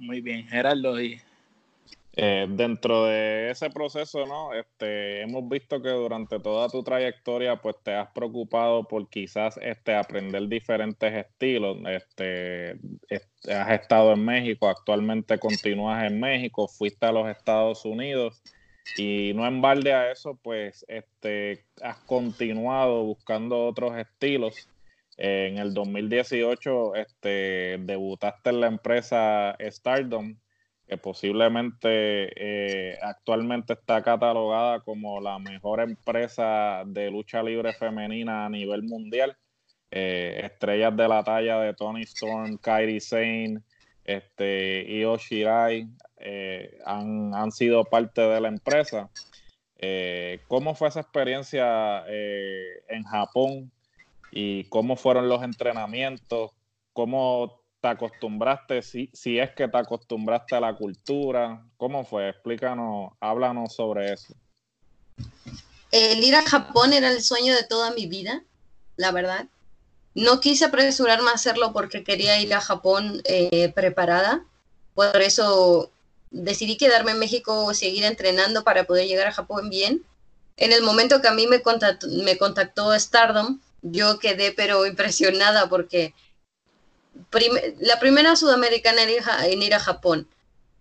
Muy 0.00 0.20
bien, 0.22 0.46
Gerardo. 0.48 1.00
Y... 1.00 1.20
Eh, 2.16 2.46
dentro 2.50 3.04
de 3.04 3.50
ese 3.50 3.70
proceso, 3.70 4.26
¿no? 4.26 4.52
Este, 4.52 5.22
hemos 5.22 5.48
visto 5.48 5.80
que 5.80 5.90
durante 5.90 6.40
toda 6.40 6.68
tu 6.68 6.82
trayectoria, 6.82 7.56
pues 7.56 7.76
te 7.84 7.94
has 7.94 8.10
preocupado 8.10 8.82
por 8.82 9.08
quizás 9.08 9.58
este, 9.62 9.94
aprender 9.94 10.48
diferentes 10.48 11.12
estilos. 11.12 11.78
Este, 11.86 12.80
has 13.48 13.70
estado 13.70 14.14
en 14.14 14.24
México, 14.24 14.68
actualmente 14.68 15.38
continúas 15.38 16.02
en 16.04 16.18
México, 16.18 16.66
fuiste 16.66 17.06
a 17.06 17.12
los 17.12 17.28
Estados 17.28 17.84
Unidos 17.84 18.42
y 18.96 19.32
no 19.34 19.46
en 19.46 19.60
balde 19.60 19.92
a 19.92 20.10
eso, 20.10 20.36
pues 20.42 20.84
este, 20.88 21.64
has 21.80 21.98
continuado 21.98 23.04
buscando 23.04 23.66
otros 23.66 23.96
estilos 23.96 24.68
en 25.22 25.58
el 25.58 25.74
2018 25.74 26.94
este, 26.94 27.76
debutaste 27.80 28.48
en 28.48 28.60
la 28.60 28.68
empresa 28.68 29.54
Stardom, 29.60 30.34
que 30.88 30.96
posiblemente 30.96 31.82
eh, 32.36 32.98
actualmente 33.02 33.74
está 33.74 34.02
catalogada 34.02 34.80
como 34.80 35.20
la 35.20 35.38
mejor 35.38 35.80
empresa 35.80 36.84
de 36.86 37.10
lucha 37.10 37.42
libre 37.42 37.74
femenina 37.74 38.46
a 38.46 38.48
nivel 38.48 38.82
mundial. 38.82 39.36
Eh, 39.90 40.40
estrellas 40.42 40.96
de 40.96 41.06
la 41.06 41.22
talla 41.22 41.60
de 41.60 41.74
Tony 41.74 42.02
Storm, 42.02 42.56
Kairi 42.56 42.98
Sane, 42.98 43.60
este, 44.04 44.90
Io 44.90 45.18
Shirai 45.18 45.86
eh, 46.16 46.78
han, 46.86 47.34
han, 47.34 47.52
sido 47.52 47.84
parte 47.84 48.22
de 48.22 48.40
la 48.40 48.48
empresa. 48.48 49.10
¿Cómo 50.48 50.74
fue 50.74 50.88
esa 50.88 51.00
experiencia 51.00 52.04
en 52.06 53.02
Japón 53.04 53.70
y 54.30 54.64
cómo 54.64 54.96
fueron 54.96 55.28
los 55.28 55.42
entrenamientos, 55.42 56.52
cómo 56.92 57.60
te 57.80 57.88
acostumbraste, 57.88 58.82
si, 58.82 59.10
si 59.12 59.38
es 59.38 59.50
que 59.52 59.68
te 59.68 59.78
acostumbraste 59.78 60.54
a 60.54 60.60
la 60.60 60.76
cultura, 60.76 61.64
cómo 61.76 62.04
fue, 62.04 62.28
explícanos, 62.28 63.12
háblanos 63.20 63.74
sobre 63.74 64.12
eso. 64.12 64.34
El 65.90 66.22
ir 66.22 66.34
a 66.34 66.42
Japón 66.42 66.92
era 66.92 67.10
el 67.10 67.22
sueño 67.22 67.54
de 67.54 67.64
toda 67.64 67.90
mi 67.92 68.06
vida, 68.06 68.42
la 68.96 69.10
verdad. 69.12 69.46
No 70.14 70.40
quise 70.40 70.66
apresurarme 70.66 71.30
a 71.30 71.34
hacerlo 71.34 71.72
porque 71.72 72.04
quería 72.04 72.40
ir 72.40 72.52
a 72.54 72.60
Japón 72.60 73.22
eh, 73.24 73.72
preparada. 73.74 74.44
Por 74.94 75.22
eso 75.22 75.90
decidí 76.30 76.76
quedarme 76.76 77.12
en 77.12 77.18
México, 77.18 77.72
seguir 77.74 78.04
entrenando 78.04 78.62
para 78.62 78.84
poder 78.84 79.08
llegar 79.08 79.26
a 79.26 79.32
Japón 79.32 79.70
bien. 79.70 80.04
En 80.56 80.72
el 80.72 80.82
momento 80.82 81.20
que 81.20 81.28
a 81.28 81.34
mí 81.34 81.46
me 81.46 81.62
contactó 81.62 82.98
Stardom, 82.98 83.60
yo 83.82 84.18
quedé 84.18 84.52
pero 84.52 84.86
impresionada 84.86 85.68
porque 85.68 86.14
la 87.80 87.98
primera 88.00 88.36
sudamericana 88.36 89.02
en 89.02 89.62
ir, 89.62 89.74
a, 89.74 89.80
Japón, 89.80 90.28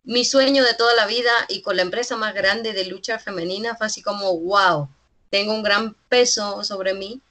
mi 0.04 0.26
sueño 0.26 0.64
de 0.64 0.74
toda 0.74 0.94
la 0.96 1.06
vida 1.06 1.32
y 1.48 1.62
con 1.62 1.76
la 1.76 1.82
empresa 1.82 2.16
más 2.16 2.34
grande 2.34 2.74
de 2.74 2.86
lucha 2.86 3.20
femenina 3.20 3.76
fue 3.76 3.88
así 3.88 4.02
como, 4.02 4.38
wow, 4.40 4.90
tengo 5.30 5.54
un 5.54 5.64
gran 5.64 5.96
peso 6.08 6.64
sobre 6.64 6.94
mí. 6.94 7.22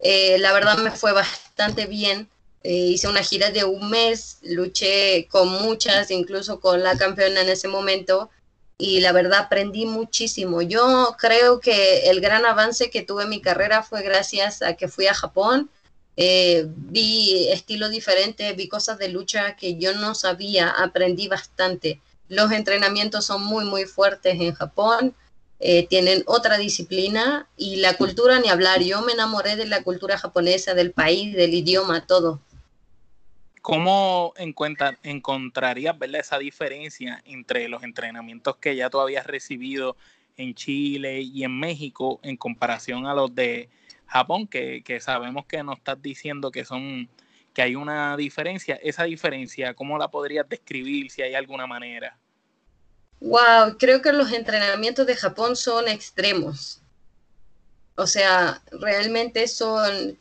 Eh, 0.00 0.38
la 0.38 0.52
verdad 0.52 0.78
me 0.78 0.90
fue 0.90 1.12
bastante 1.12 1.86
bien. 1.86 2.28
Eh, 2.62 2.72
hice 2.72 3.08
una 3.08 3.22
gira 3.22 3.50
de 3.50 3.64
un 3.64 3.90
mes, 3.90 4.38
luché 4.42 5.26
con 5.30 5.48
muchas, 5.48 6.10
incluso 6.10 6.60
con 6.60 6.82
la 6.82 6.96
campeona 6.96 7.42
en 7.42 7.50
ese 7.50 7.68
momento 7.68 8.30
y 8.78 9.00
la 9.00 9.12
verdad 9.12 9.40
aprendí 9.40 9.86
muchísimo. 9.86 10.62
Yo 10.62 11.16
creo 11.18 11.60
que 11.60 12.10
el 12.10 12.20
gran 12.20 12.44
avance 12.44 12.90
que 12.90 13.02
tuve 13.02 13.24
en 13.24 13.30
mi 13.30 13.40
carrera 13.40 13.82
fue 13.82 14.02
gracias 14.02 14.62
a 14.62 14.74
que 14.74 14.88
fui 14.88 15.06
a 15.06 15.14
Japón, 15.14 15.70
eh, 16.16 16.66
vi 16.68 17.48
estilo 17.48 17.88
diferente, 17.88 18.52
vi 18.52 18.68
cosas 18.68 18.98
de 18.98 19.08
lucha 19.08 19.56
que 19.56 19.76
yo 19.76 19.94
no 19.94 20.14
sabía, 20.14 20.70
aprendí 20.70 21.28
bastante. 21.28 22.00
Los 22.28 22.52
entrenamientos 22.52 23.26
son 23.26 23.44
muy, 23.44 23.64
muy 23.64 23.84
fuertes 23.84 24.40
en 24.40 24.54
Japón, 24.54 25.14
eh, 25.60 25.86
tienen 25.86 26.22
otra 26.26 26.58
disciplina 26.58 27.48
y 27.56 27.76
la 27.76 27.96
cultura 27.96 28.40
ni 28.40 28.48
hablar. 28.48 28.82
Yo 28.82 29.02
me 29.02 29.12
enamoré 29.12 29.56
de 29.56 29.66
la 29.66 29.82
cultura 29.82 30.18
japonesa, 30.18 30.74
del 30.74 30.92
país, 30.92 31.34
del 31.34 31.54
idioma, 31.54 32.06
todo. 32.06 32.40
¿Cómo 33.64 34.34
encontrarías 34.36 35.96
esa 36.20 36.38
diferencia 36.38 37.22
entre 37.24 37.66
los 37.70 37.82
entrenamientos 37.82 38.58
que 38.58 38.76
ya 38.76 38.90
tú 38.90 39.00
habías 39.00 39.26
recibido 39.26 39.96
en 40.36 40.54
Chile 40.54 41.22
y 41.22 41.44
en 41.44 41.58
México 41.58 42.20
en 42.22 42.36
comparación 42.36 43.06
a 43.06 43.14
los 43.14 43.34
de 43.34 43.70
Japón, 44.04 44.48
que, 44.48 44.98
sabemos 45.00 45.46
que 45.46 45.62
nos 45.62 45.78
estás 45.78 46.02
diciendo 46.02 46.50
que 46.50 46.66
son 46.66 47.08
que 47.54 47.62
hay 47.62 47.74
una 47.74 48.18
diferencia? 48.18 48.78
Esa 48.82 49.04
diferencia, 49.04 49.72
¿cómo 49.72 49.96
la 49.96 50.08
podrías 50.08 50.46
describir 50.46 51.10
si 51.10 51.22
hay 51.22 51.34
alguna 51.34 51.66
manera? 51.66 52.18
Wow, 53.20 53.78
creo 53.78 54.02
que 54.02 54.12
los 54.12 54.30
entrenamientos 54.30 55.06
de 55.06 55.16
Japón 55.16 55.56
son 55.56 55.88
extremos. 55.88 56.82
O 57.96 58.06
sea, 58.06 58.62
realmente 58.72 59.48
son 59.48 60.18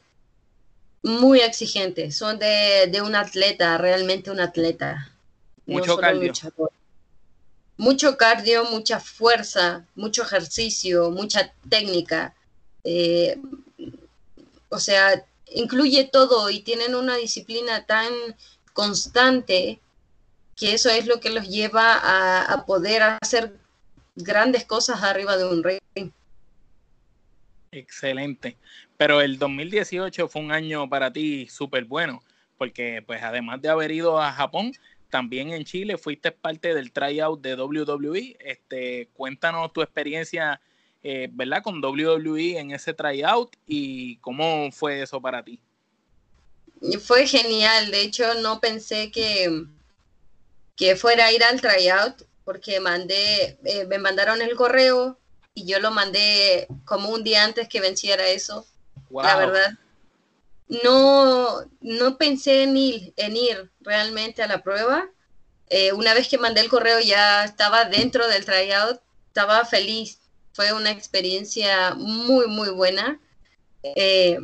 muy 1.04 1.42
exigentes, 1.42 2.16
son 2.16 2.40
de, 2.40 3.02
un 3.06 3.16
atleta, 3.16 3.78
realmente 3.78 4.32
un 4.32 4.40
atleta. 4.40 5.12
Mucho 5.66 5.98
cardio. 5.98 6.32
Mucho 7.76 8.18
cardio, 8.18 8.64
mucha 8.66 9.00
fuerza, 9.00 9.86
mucho 9.96 10.24
ejercicio, 10.24 11.12
mucha 11.12 11.54
técnica. 11.70 12.34
Eh, 12.86 13.38
o 14.70 14.80
sea, 14.80 15.26
incluye 15.48 16.06
todo 16.06 16.50
y 16.50 16.62
tienen 16.62 16.96
una 16.96 17.18
disciplina 17.18 17.86
tan 17.86 18.12
constante 18.74 19.80
que 20.56 20.74
eso 20.74 20.90
es 20.90 21.06
lo 21.06 21.20
que 21.20 21.30
los 21.30 21.50
lleva 21.50 21.94
a, 21.94 22.46
a 22.46 22.66
poder 22.66 23.02
hacer 23.02 23.58
grandes 24.16 24.66
cosas 24.66 25.04
arriba 25.04 25.36
de 25.38 25.46
un 25.46 25.64
ring. 25.64 26.12
Excelente. 27.72 28.56
Pero 29.04 29.20
el 29.20 29.38
2018 29.38 30.30
fue 30.30 30.42
un 30.42 30.54
año 30.54 30.88
para 30.88 31.12
ti 31.12 31.46
súper 31.50 31.84
bueno, 31.84 32.24
porque 32.58 33.04
pues 33.06 33.22
además 33.22 33.62
de 33.62 33.68
haber 33.68 33.92
ido 33.92 34.18
a 34.18 34.32
Japón, 34.32 34.72
también 35.10 35.52
en 35.52 35.66
Chile 35.66 35.98
fuiste 35.98 36.32
parte 36.32 36.74
del 36.74 36.94
tryout 36.94 37.42
de 37.42 37.56
WWE. 37.56 38.38
Este, 38.40 39.10
cuéntanos 39.12 39.74
tu 39.74 39.82
experiencia, 39.82 40.62
eh, 41.04 41.28
¿verdad? 41.34 41.62
Con 41.62 41.84
WWE 41.84 42.58
en 42.58 42.72
ese 42.72 42.94
tryout 42.94 43.58
y 43.68 44.16
cómo 44.20 44.72
fue 44.72 45.02
eso 45.02 45.20
para 45.20 45.44
ti. 45.44 45.60
Fue 47.02 47.28
genial. 47.28 47.92
De 47.92 48.04
hecho, 48.04 48.36
no 48.36 48.62
pensé 48.62 49.12
que, 49.12 49.66
que 50.78 50.96
fuera 50.96 51.26
a 51.26 51.34
ir 51.34 51.44
al 51.44 51.60
tryout 51.60 52.26
porque 52.46 52.80
mandé, 52.80 53.58
eh, 53.66 53.86
me 53.86 53.98
mandaron 53.98 54.42
el 54.42 54.56
correo 54.56 55.20
y 55.54 55.66
yo 55.66 55.82
lo 55.82 55.92
mandé 55.92 56.70
como 56.86 57.10
un 57.10 57.26
día 57.26 57.44
antes 57.44 57.68
que 57.68 57.82
venciera 57.82 58.30
eso, 58.30 58.66
la 59.22 59.36
verdad. 59.36 59.74
no, 60.84 61.62
no 61.82 62.18
pensé 62.18 62.64
en 62.64 62.78
ir, 62.78 63.14
en 63.18 63.36
ir 63.36 63.72
realmente 63.82 64.42
a 64.42 64.48
la 64.48 64.64
prueba. 64.64 65.10
Eh, 65.70 65.92
una 65.94 66.14
vez 66.14 66.28
que 66.28 66.38
mandé 66.38 66.62
el 66.62 66.70
correo 66.70 67.00
ya 67.00 67.44
estaba 67.46 67.86
dentro 67.86 68.28
del 68.28 68.46
tryout, 68.46 69.02
estaba 69.28 69.66
feliz. 69.66 70.20
Fue 70.54 70.72
una 70.74 70.92
experiencia 70.92 71.96
muy, 71.96 72.48
muy 72.48 72.70
buena. 72.70 73.20
Eh, 73.82 74.38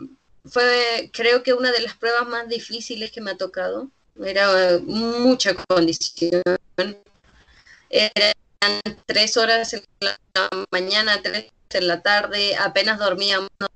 fue, 0.46 1.10
creo 1.14 1.44
que 1.44 1.54
una 1.54 1.72
de 1.72 1.82
las 1.82 1.96
pruebas 1.96 2.28
más 2.28 2.48
difíciles 2.48 3.12
que 3.12 3.22
me 3.22 3.32
ha 3.32 3.38
tocado. 3.38 3.90
Era 4.24 4.80
mucha 4.84 5.54
condición. 5.54 6.42
Eran 7.90 8.34
tres 9.06 9.38
horas 9.38 9.74
en 9.74 9.84
la 10.02 10.18
mañana, 10.72 11.22
tres 11.22 11.52
en 11.78 11.88
la 11.88 12.02
tarde, 12.02 12.56
apenas 12.56 13.00
dormía, 13.00 13.40
no 13.40 13.68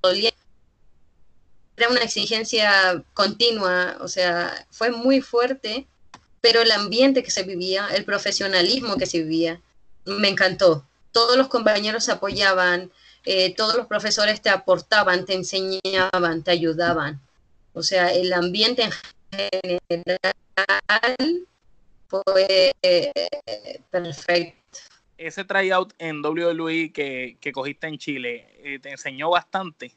era 1.76 1.88
una 1.88 2.00
exigencia 2.00 3.02
continua, 3.14 3.96
o 4.00 4.08
sea, 4.08 4.66
fue 4.70 4.90
muy 4.90 5.20
fuerte, 5.20 5.86
pero 6.40 6.60
el 6.60 6.70
ambiente 6.70 7.22
que 7.22 7.30
se 7.30 7.42
vivía, 7.42 7.88
el 7.94 8.04
profesionalismo 8.04 8.96
que 8.96 9.06
se 9.06 9.22
vivía, 9.22 9.60
me 10.04 10.28
encantó. 10.28 10.86
Todos 11.10 11.36
los 11.36 11.48
compañeros 11.48 12.08
apoyaban, 12.08 12.90
eh, 13.24 13.54
todos 13.54 13.76
los 13.76 13.86
profesores 13.86 14.40
te 14.42 14.50
aportaban, 14.50 15.24
te 15.24 15.34
enseñaban, 15.34 16.42
te 16.44 16.50
ayudaban. 16.50 17.20
O 17.72 17.82
sea, 17.82 18.12
el 18.12 18.32
ambiente 18.32 18.88
en 19.32 19.80
general 19.88 21.46
fue 22.06 22.72
eh, 22.82 23.12
perfecto. 23.90 24.78
Ese 25.16 25.44
tryout 25.44 25.94
en 25.98 26.24
WWE 26.24 26.92
que, 26.92 27.38
que 27.40 27.52
cogiste 27.52 27.86
en 27.86 27.98
Chile, 27.98 28.54
eh, 28.62 28.78
¿te 28.80 28.90
enseñó 28.90 29.30
bastante? 29.30 29.92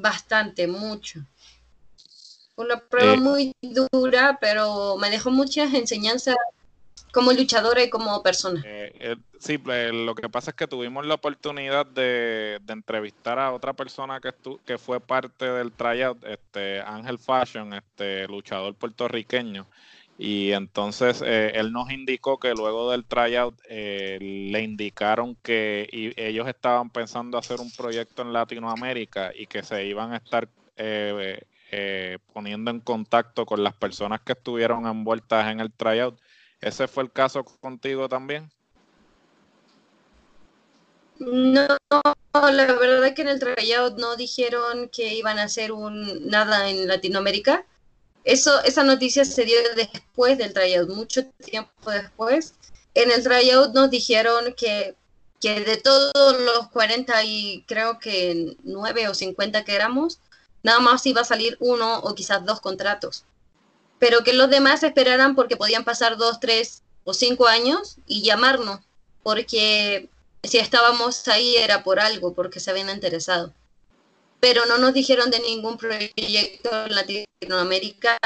Bastante, 0.00 0.66
mucho. 0.66 1.20
Una 2.56 2.78
prueba 2.78 3.14
eh. 3.14 3.18
muy 3.18 3.52
dura, 3.60 4.38
pero 4.40 4.96
me 4.96 5.10
dejó 5.10 5.30
muchas 5.30 5.74
enseñanzas 5.74 6.36
como 7.12 7.32
luchadora 7.32 7.82
y 7.82 7.90
como 7.90 8.22
persona. 8.22 8.62
Eh, 8.64 8.92
eh, 9.00 9.16
sí, 9.38 9.58
pues, 9.58 9.92
lo 9.92 10.14
que 10.14 10.28
pasa 10.28 10.50
es 10.50 10.56
que 10.56 10.66
tuvimos 10.66 11.06
la 11.06 11.14
oportunidad 11.14 11.86
de, 11.86 12.60
entrevistar 12.68 13.38
a 13.38 13.52
otra 13.52 13.72
persona 13.72 14.20
que, 14.20 14.32
que 14.64 14.78
fue 14.78 15.00
parte 15.00 15.46
del 15.46 15.72
tryout, 15.72 16.24
este 16.24 16.80
Ángel 16.80 17.18
Fashion, 17.18 17.72
este 17.74 18.26
luchador 18.28 18.74
puertorriqueño. 18.74 19.66
Y 20.18 20.52
entonces 20.52 21.22
eh, 21.24 21.52
él 21.54 21.72
nos 21.72 21.90
indicó 21.90 22.38
que 22.38 22.54
luego 22.54 22.90
del 22.90 23.04
tryout 23.04 23.54
eh, 23.68 24.18
le 24.20 24.62
indicaron 24.62 25.36
que 25.42 25.88
ellos 26.16 26.48
estaban 26.48 26.88
pensando 26.88 27.36
hacer 27.36 27.60
un 27.60 27.70
proyecto 27.70 28.22
en 28.22 28.32
Latinoamérica 28.32 29.32
y 29.34 29.46
que 29.46 29.62
se 29.62 29.84
iban 29.84 30.14
a 30.14 30.16
estar 30.16 30.48
eh, 30.78 32.18
poniendo 32.32 32.70
en 32.70 32.80
contacto 32.80 33.44
con 33.44 33.62
las 33.62 33.74
personas 33.74 34.22
que 34.22 34.32
estuvieron 34.32 34.86
envueltas 34.86 35.52
en 35.52 35.60
el 35.60 35.70
tryout. 35.70 36.18
¿Ese 36.62 36.88
fue 36.88 37.02
el 37.02 37.12
caso 37.12 37.44
contigo 37.44 38.08
también? 38.08 38.50
No, 41.18 41.66
la 42.32 42.66
verdad 42.66 43.06
es 43.06 43.14
que 43.14 43.22
en 43.22 43.28
el 43.28 43.40
tryout 43.40 43.98
no 43.98 44.16
dijeron 44.16 44.88
que 44.90 45.14
iban 45.14 45.38
a 45.38 45.44
hacer 45.44 45.72
un 45.72 46.28
nada 46.28 46.70
en 46.70 46.88
Latinoamérica 46.88 47.66
eso, 48.26 48.60
esa 48.64 48.82
noticia 48.82 49.24
se 49.24 49.44
dio 49.44 49.56
después 49.76 50.36
del 50.36 50.52
tryout, 50.52 50.90
mucho 50.90 51.24
tiempo 51.26 51.90
después. 51.90 52.54
En 52.92 53.12
el 53.12 53.22
tryout 53.22 53.72
nos 53.72 53.88
dijeron 53.88 54.52
que, 54.54 54.96
que 55.40 55.60
de 55.60 55.76
todos 55.76 56.40
los 56.40 56.68
40 56.70 57.24
y 57.24 57.64
creo 57.68 58.00
que 58.00 58.56
9 58.64 59.08
o 59.08 59.14
50 59.14 59.64
que 59.64 59.76
éramos, 59.76 60.18
nada 60.64 60.80
más 60.80 61.06
iba 61.06 61.20
a 61.20 61.24
salir 61.24 61.56
uno 61.60 62.00
o 62.00 62.16
quizás 62.16 62.44
dos 62.44 62.60
contratos. 62.60 63.24
Pero 64.00 64.24
que 64.24 64.32
los 64.32 64.50
demás 64.50 64.82
esperaran 64.82 65.36
porque 65.36 65.56
podían 65.56 65.84
pasar 65.84 66.16
dos, 66.16 66.40
tres 66.40 66.82
o 67.04 67.14
cinco 67.14 67.46
años 67.46 67.98
y 68.08 68.22
llamarnos, 68.22 68.80
porque 69.22 70.10
si 70.42 70.58
estábamos 70.58 71.28
ahí 71.28 71.54
era 71.54 71.84
por 71.84 72.00
algo, 72.00 72.34
porque 72.34 72.58
se 72.58 72.72
habían 72.72 72.90
interesado 72.90 73.54
pero 74.48 74.64
no 74.66 74.78
nos 74.78 74.94
dijeron 74.94 75.28
de 75.28 75.40
ningún 75.40 75.76
proyecto 75.76 76.70
en 76.86 76.94
Latinoamérica. 76.94 78.16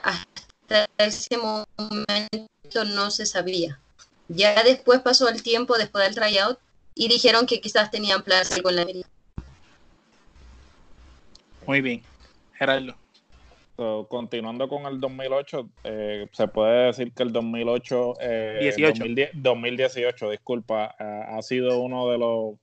Hasta 0.00 0.86
ese 0.96 1.36
momento 1.36 2.84
no 2.86 3.10
se 3.10 3.26
sabía. 3.26 3.80
Ya 4.28 4.62
después 4.62 5.00
pasó 5.00 5.28
el 5.28 5.42
tiempo 5.42 5.76
después 5.76 6.04
del 6.04 6.14
tryout 6.14 6.60
y 6.94 7.08
dijeron 7.08 7.46
que 7.46 7.60
quizás 7.60 7.90
tenían 7.90 8.22
plazo 8.22 8.62
con 8.62 8.76
la 8.76 8.82
América. 8.82 9.08
Muy 11.66 11.80
bien, 11.80 12.04
Gerardo. 12.52 12.94
Continuando 14.08 14.68
con 14.68 14.86
el 14.86 15.00
2008, 15.00 15.70
eh, 15.84 16.28
se 16.32 16.48
puede 16.48 16.86
decir 16.86 17.12
que 17.12 17.22
el 17.22 17.32
2008, 17.32 18.14
2018, 19.34 20.26
eh, 20.26 20.30
disculpa, 20.30 20.94
eh, 20.98 21.24
ha 21.28 21.42
sido 21.42 21.80
uno 21.80 22.08
de 22.08 22.18
los 22.18 22.54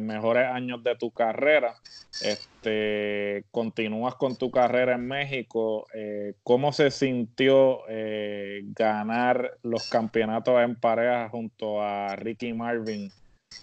mejores 0.00 0.46
años 0.46 0.82
de 0.82 0.96
tu 0.96 1.10
carrera 1.10 1.76
este, 2.22 3.44
continúas 3.50 4.14
con 4.14 4.36
tu 4.36 4.50
carrera 4.50 4.94
en 4.94 5.06
México. 5.06 5.86
Eh, 5.94 6.34
¿Cómo 6.42 6.72
se 6.72 6.90
sintió 6.90 7.80
eh, 7.88 8.62
ganar 8.66 9.58
los 9.62 9.88
campeonatos 9.88 10.60
en 10.62 10.76
pareja 10.76 11.28
junto 11.28 11.82
a 11.82 12.14
Ricky 12.16 12.52
Marvin 12.52 13.10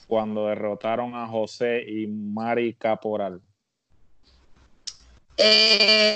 cuando 0.08 0.48
derrotaron 0.48 1.16
a 1.16 1.28
José 1.28 1.84
y 1.88 2.08
Mari 2.08 2.74
Caporal? 2.74 3.42
Eh, 5.38 6.16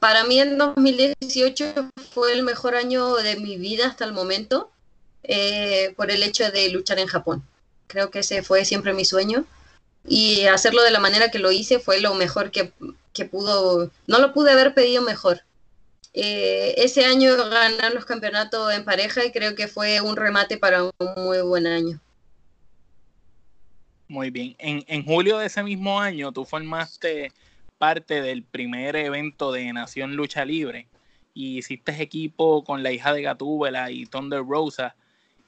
para 0.00 0.24
mí 0.24 0.40
el 0.40 0.56
2018 0.56 1.90
fue 2.12 2.32
el 2.32 2.42
mejor 2.42 2.74
año 2.74 3.14
de 3.16 3.36
mi 3.36 3.56
vida 3.56 3.86
hasta 3.86 4.04
el 4.04 4.12
momento 4.12 4.70
por 5.96 6.10
el 6.10 6.22
hecho 6.22 6.50
de 6.50 6.70
luchar 6.70 6.98
en 6.98 7.06
Japón. 7.06 7.44
Creo 7.86 8.10
que 8.10 8.20
ese 8.20 8.42
fue 8.42 8.64
siempre 8.64 8.94
mi 8.94 9.04
sueño 9.04 9.44
y 10.08 10.46
hacerlo 10.46 10.82
de 10.82 10.90
la 10.90 11.00
manera 11.00 11.30
que 11.30 11.38
lo 11.38 11.52
hice 11.52 11.78
fue 11.78 12.00
lo 12.00 12.14
mejor 12.14 12.50
que, 12.50 12.72
pudo, 13.30 13.90
no 14.06 14.18
lo 14.18 14.32
pude 14.32 14.52
haber 14.52 14.74
pedido 14.74 15.02
mejor. 15.02 15.42
Eh, 16.14 16.74
ese 16.78 17.04
año 17.04 17.36
ganar 17.36 17.92
los 17.92 18.04
campeonatos 18.04 18.72
en 18.72 18.84
pareja 18.84 19.24
y 19.24 19.32
creo 19.32 19.54
que 19.54 19.68
fue 19.68 20.00
un 20.00 20.16
remate 20.16 20.56
para 20.56 20.84
un 20.84 20.92
muy 21.16 21.42
buen 21.42 21.66
año. 21.66 22.00
Muy 24.08 24.30
bien. 24.30 24.56
En, 24.58 24.84
en 24.88 25.04
julio 25.04 25.38
de 25.38 25.46
ese 25.46 25.62
mismo 25.62 26.00
año 26.00 26.32
tú 26.32 26.44
formaste 26.44 27.30
parte 27.78 28.20
del 28.20 28.42
primer 28.42 28.96
evento 28.96 29.52
de 29.52 29.72
Nación 29.72 30.16
Lucha 30.16 30.44
Libre 30.44 30.88
y 31.32 31.58
hiciste 31.58 32.02
equipo 32.02 32.64
con 32.64 32.82
la 32.82 32.90
hija 32.90 33.12
de 33.12 33.22
Gatúbela 33.22 33.90
y 33.90 34.06
Thunder 34.06 34.44
Rosa, 34.44 34.96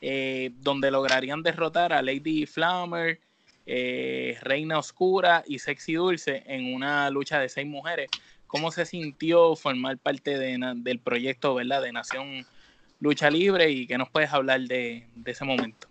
eh, 0.00 0.52
donde 0.60 0.90
lograrían 0.90 1.42
derrotar 1.42 1.92
a 1.92 2.00
Lady 2.00 2.46
Flammer, 2.46 3.20
eh, 3.66 4.38
Reina 4.42 4.78
Oscura 4.78 5.42
y 5.46 5.58
Sexy 5.58 5.94
Dulce 5.94 6.44
en 6.46 6.72
una 6.72 7.10
lucha 7.10 7.40
de 7.40 7.48
seis 7.48 7.66
mujeres. 7.66 8.08
¿Cómo 8.46 8.70
se 8.70 8.86
sintió 8.86 9.54
formar 9.56 9.98
parte 9.98 10.38
del 10.38 10.98
proyecto 10.98 11.54
¿verdad? 11.54 11.82
de 11.82 11.92
Nación 11.92 12.46
Lucha 13.00 13.30
Libre 13.30 13.70
y 13.70 13.86
qué 13.86 13.96
nos 13.98 14.10
puedes 14.10 14.32
hablar 14.32 14.60
de, 14.62 15.06
ese 15.24 15.44
momento? 15.44 15.89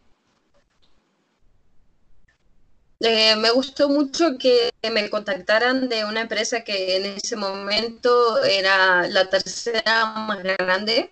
Eh, 3.02 3.36
me 3.38 3.52
gustó 3.52 3.88
mucho 3.88 4.38
que 4.38 4.72
me 4.92 5.10
contactaran 5.10 5.88
de 5.88 6.04
una 6.04 6.22
empresa 6.22 6.64
que 6.66 6.98
en 6.98 7.06
ese 7.06 7.38
momento 7.38 8.44
era 8.44 9.08
la 9.08 9.30
tercera 9.30 10.06
más 10.06 10.44
grande. 10.44 11.12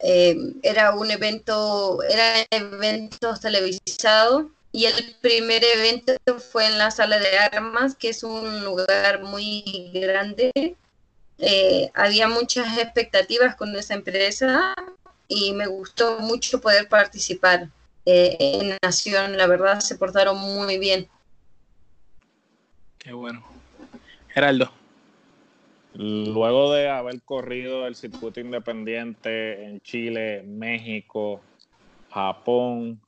Eh, 0.00 0.36
era 0.62 0.92
un 0.94 1.10
evento, 1.10 2.02
era 2.02 2.44
eventos 2.50 3.40
televisados 3.40 4.46
y 4.72 4.86
el 4.86 5.16
primer 5.20 5.62
evento 5.64 6.14
fue 6.50 6.66
en 6.66 6.78
la 6.78 6.90
sala 6.90 7.18
de 7.18 7.38
armas, 7.38 7.94
que 7.96 8.08
es 8.10 8.22
un 8.24 8.64
lugar 8.64 9.22
muy 9.22 9.90
grande. 9.94 10.50
Eh, 11.38 11.90
había 11.94 12.28
muchas 12.28 12.78
expectativas 12.78 13.56
con 13.56 13.74
esa 13.76 13.94
empresa 13.94 14.74
y 15.28 15.52
me 15.52 15.66
gustó 15.66 16.18
mucho 16.20 16.60
poder 16.60 16.88
participar 16.88 17.68
eh, 18.06 18.36
en 18.38 18.76
Nación. 18.82 19.36
La 19.36 19.46
verdad, 19.46 19.80
se 19.80 19.96
portaron 19.96 20.38
muy 20.38 20.78
bien. 20.78 21.08
Qué 22.98 23.12
bueno. 23.12 23.42
Geraldo. 24.28 24.70
Luego 25.94 26.72
de 26.72 26.88
haber 26.88 27.20
corrido 27.22 27.86
el 27.86 27.96
circuito 27.96 28.40
independiente 28.40 29.64
en 29.64 29.80
Chile, 29.80 30.42
México, 30.46 31.40
Japón, 32.10 33.00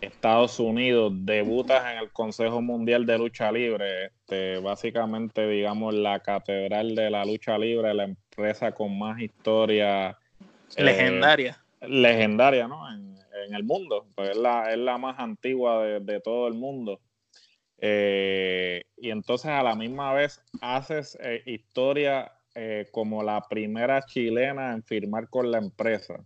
Estados 0.00 0.58
Unidos, 0.60 1.12
debutas 1.14 1.84
en 1.92 1.98
el 1.98 2.10
Consejo 2.10 2.60
Mundial 2.60 3.06
de 3.06 3.18
Lucha 3.18 3.50
Libre, 3.50 4.06
este, 4.06 4.58
básicamente, 4.58 5.46
digamos, 5.48 5.94
la 5.94 6.20
catedral 6.20 6.94
de 6.94 7.10
la 7.10 7.24
lucha 7.24 7.58
libre, 7.58 7.92
la 7.94 8.04
empresa 8.04 8.72
con 8.72 8.96
más 8.98 9.20
historia. 9.20 10.16
Eh, 10.76 10.84
legendaria. 10.84 11.60
legendaria, 11.80 12.68
¿no? 12.68 12.92
En, 12.92 13.17
el 13.54 13.64
mundo, 13.64 14.06
pues 14.14 14.30
es 14.30 14.36
la, 14.36 14.72
es 14.72 14.78
la 14.78 14.98
más 14.98 15.18
antigua 15.18 15.84
de, 15.84 16.20
todo 16.20 16.48
el 16.48 16.54
mundo. 16.54 17.00
Eh, 17.78 18.84
y 18.96 19.10
entonces 19.10 19.50
a 19.50 19.62
la 19.62 19.74
misma 19.74 20.12
vez 20.12 20.42
haces 20.60 21.16
eh, 21.20 21.42
historia 21.46 22.32
eh, 22.54 22.88
como 22.90 23.22
la 23.22 23.40
primera 23.48 24.02
chilena 24.02 24.72
en 24.72 24.82
firmar 24.82 25.28
con 25.28 25.50
la 25.50 25.58
empresa. 25.58 26.24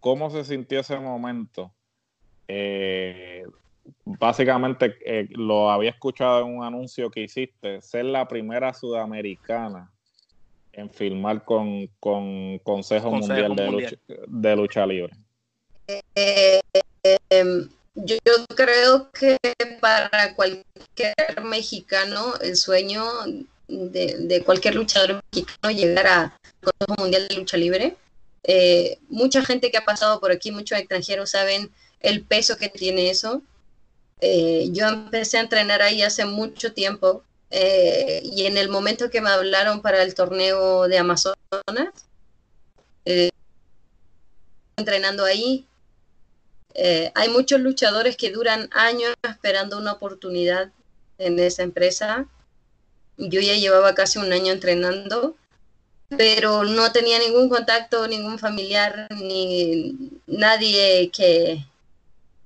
¿Cómo 0.00 0.30
se 0.30 0.44
sintió 0.44 0.80
ese 0.80 0.98
momento? 0.98 1.72
básicamente 4.04 4.96
lo 5.30 5.70
había 5.70 5.90
escuchado 5.90 6.40
en 6.40 6.56
un 6.56 6.64
anuncio 6.64 7.08
que 7.08 7.20
hiciste, 7.20 7.80
ser 7.80 8.06
la 8.06 8.26
primera 8.26 8.74
sudamericana 8.74 9.88
en 10.72 10.90
firmar 10.90 11.44
con, 11.44 11.86
con 11.98 12.58
Consejo, 12.58 13.10
Mundial, 13.10 13.54
De, 13.54 13.70
lucha, 13.70 13.96
de, 14.26 14.56
Lucha, 14.56 14.86
Libre. 14.86 15.12
Em, 17.30 17.68
yo, 17.94 18.16
creo 18.54 19.10
que 19.12 19.36
para 19.80 20.34
cualquier 20.34 21.42
mexicano 21.44 22.34
el 22.40 22.56
sueño 22.56 23.04
de, 23.68 24.42
cualquier 24.44 24.74
luchador 24.74 25.22
mexicano 25.32 25.70
llegar 25.70 26.06
a 26.06 26.38
Consejo 26.60 26.94
Mundial 26.98 27.28
de 27.28 27.36
Lucha 27.36 27.56
Libre. 27.56 27.96
Eh, 28.44 28.98
mucha 29.08 29.44
gente 29.44 29.70
que 29.70 29.78
ha 29.78 29.84
pasado 29.84 30.20
por 30.20 30.32
aquí, 30.32 30.50
muchos 30.50 30.78
extranjeros 30.78 31.30
saben 31.30 31.70
el 32.00 32.22
peso 32.22 32.56
que 32.56 32.68
tiene 32.68 33.10
eso. 33.10 33.42
Eh, 34.20 34.68
yo 34.72 34.86
empecé 34.88 35.38
a 35.38 35.42
entrenar 35.42 35.82
ahí 35.82 36.02
hace 36.02 36.24
mucho 36.24 36.72
tiempo 36.72 37.22
eh, 37.50 38.20
y 38.24 38.46
en 38.46 38.58
el 38.58 38.68
momento 38.68 39.10
que 39.10 39.20
me 39.20 39.30
hablaron 39.30 39.82
para 39.82 40.02
el 40.02 40.14
torneo 40.14 40.88
de 40.88 40.98
Amazonas, 40.98 41.36
entrenando 44.76 45.24
ahí, 45.24 45.66
eh, 46.74 47.10
hay 47.14 47.28
muchos 47.28 47.60
luchadores 47.60 48.16
que 48.16 48.30
duran 48.30 48.68
años 48.72 49.14
esperando 49.22 49.78
una 49.78 49.92
oportunidad 49.92 50.70
en 51.18 51.38
esa 51.38 51.62
empresa. 51.62 52.26
Yo 53.16 53.40
ya 53.40 53.54
llevaba 53.54 53.94
casi 53.94 54.18
un 54.18 54.32
año 54.32 54.52
entrenando, 54.52 55.36
pero 56.16 56.64
no 56.64 56.92
tenía 56.92 57.18
ningún 57.18 57.48
contacto, 57.48 58.06
ningún 58.08 58.38
familiar, 58.38 59.08
ni 59.10 60.10
nadie 60.26 61.10
que, 61.12 61.64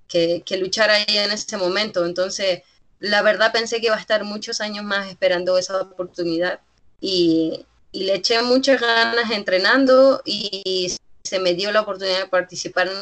que, 0.08 0.42
que 0.44 0.56
luchara 0.56 0.94
ahí 0.94 1.18
en 1.18 1.30
ese 1.30 1.56
momento. 1.56 2.04
Entonces, 2.04 2.62
la 2.98 3.22
verdad 3.22 3.52
pensé 3.52 3.80
que 3.80 3.86
iba 3.86 3.96
a 3.96 4.00
estar 4.00 4.24
muchos 4.24 4.60
años 4.60 4.84
más 4.84 5.08
esperando 5.08 5.58
esa 5.58 5.80
oportunidad 5.80 6.60
y, 7.00 7.66
y 7.92 8.04
le 8.04 8.14
eché 8.14 8.42
muchas 8.42 8.80
ganas 8.80 9.30
entrenando 9.30 10.22
y 10.24 10.94
se 11.22 11.38
me 11.38 11.54
dio 11.54 11.70
la 11.70 11.82
oportunidad 11.82 12.20
de 12.20 12.28
participar 12.28 12.88
en 12.88 12.94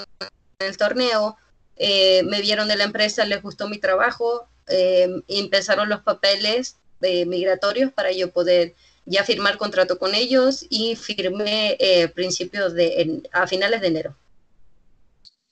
el 0.64 0.77
torneo, 0.77 1.37
eh, 1.77 2.22
me 2.25 2.40
vieron 2.40 2.68
de 2.68 2.77
la 2.77 2.85
empresa, 2.85 3.25
les 3.25 3.42
gustó 3.42 3.68
mi 3.68 3.79
trabajo, 3.79 4.46
eh, 4.68 5.09
empezaron 5.29 5.88
los 5.88 6.01
papeles 6.01 6.77
eh, 7.01 7.27
migratorios 7.27 7.92
para 7.92 8.12
yo 8.12 8.31
poder 8.31 8.75
ya 9.05 9.25
firmar 9.25 9.59
contrato 9.59 9.98
con 9.98 10.14
ellos 10.14 10.64
y 10.70 10.94
firmé 10.94 11.77
principios 12.14 12.72
de, 12.75 13.22
a 13.33 13.48
finales 13.48 13.81
de 13.81 13.87
enero. 13.88 14.16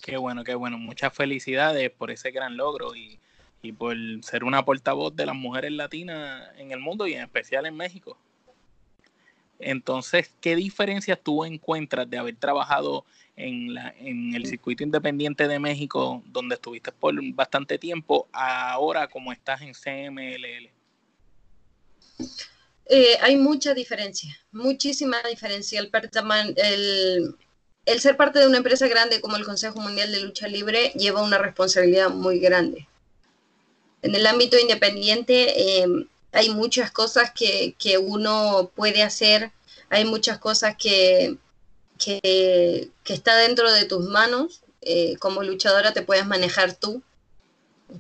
Qué 0.01 0.17
bueno, 0.17 0.45
qué 0.45 0.55
bueno. 0.55 0.79
Muchas 0.79 1.13
felicidades 1.13 1.91
por 1.91 2.13
ese 2.13 2.31
gran 2.31 2.57
logro 2.57 2.95
y, 2.95 3.19
y 3.61 3.73
por 3.73 3.97
ser 4.23 4.45
una 4.45 4.65
portavoz 4.65 5.15
de 5.17 5.27
las 5.27 5.35
mujeres 5.35 5.73
latinas 5.73 6.49
en 6.59 6.71
el 6.71 6.79
mundo 6.79 7.07
y 7.07 7.15
en 7.15 7.23
especial 7.23 7.67
en 7.67 7.77
México. 7.77 8.17
Entonces, 9.59 10.33
¿qué 10.41 10.57
diferencias 10.57 11.19
tú 11.23 11.45
encuentras 11.45 12.09
de 12.09 12.19
haber 12.19 12.37
trabajado 12.37 13.05
en, 13.47 13.75
la, 13.75 13.95
en 13.99 14.35
el 14.35 14.47
circuito 14.47 14.83
independiente 14.83 15.49
de 15.49 15.59
México, 15.59 16.23
donde 16.27 16.55
estuviste 16.57 16.93
por 16.93 17.15
bastante 17.35 17.79
tiempo, 17.79 18.29
ahora 18.33 19.09
como 19.09 19.33
estás 19.33 19.63
en 19.63 19.73
CMLL? 19.73 20.71
Eh, 22.87 23.17
hay 23.21 23.37
mucha 23.37 23.73
diferencia, 23.73 24.37
muchísima 24.53 25.23
diferencia. 25.29 25.81
El, 25.81 27.37
el, 27.87 28.01
ser 28.01 28.17
parte 28.17 28.41
de 28.41 28.49
una 28.49 28.59
empresa 28.59 28.89
grande 28.89 29.21
como 29.21 29.37
el 29.37 29.45
Consejo 29.45 29.81
Mundial 29.81 30.11
de 30.11 30.21
Lucha 30.21 30.49
Libre 30.49 30.93
lleva 30.97 31.23
una 31.23 31.39
responsabilidad 31.39 32.11
muy 32.11 32.41
grande. 32.41 32.89
En 34.03 34.15
el 34.15 34.27
ámbito 34.27 34.59
independiente 34.59 35.83
eh, 35.83 35.87
hay 36.33 36.51
muchas 36.51 36.91
cosas 36.91 37.33
que, 37.33 37.75
que 37.79 37.99
uno 37.99 38.71
puede 38.75 39.03
hacer, 39.03 39.53
hay 39.89 40.05
muchas 40.05 40.39
cosas 40.39 40.77
que, 40.77 41.37
que, 42.03 42.91
está 43.07 43.37
dentro 43.37 43.73
de 43.73 43.85
tus 43.85 44.05
manos. 44.07 44.63
Eh, 44.83 45.17
como 45.19 45.43
luchadora 45.43 45.93
te 45.93 46.03
puedes 46.03 46.27
manejar 46.27 46.75
tú. 46.75 47.03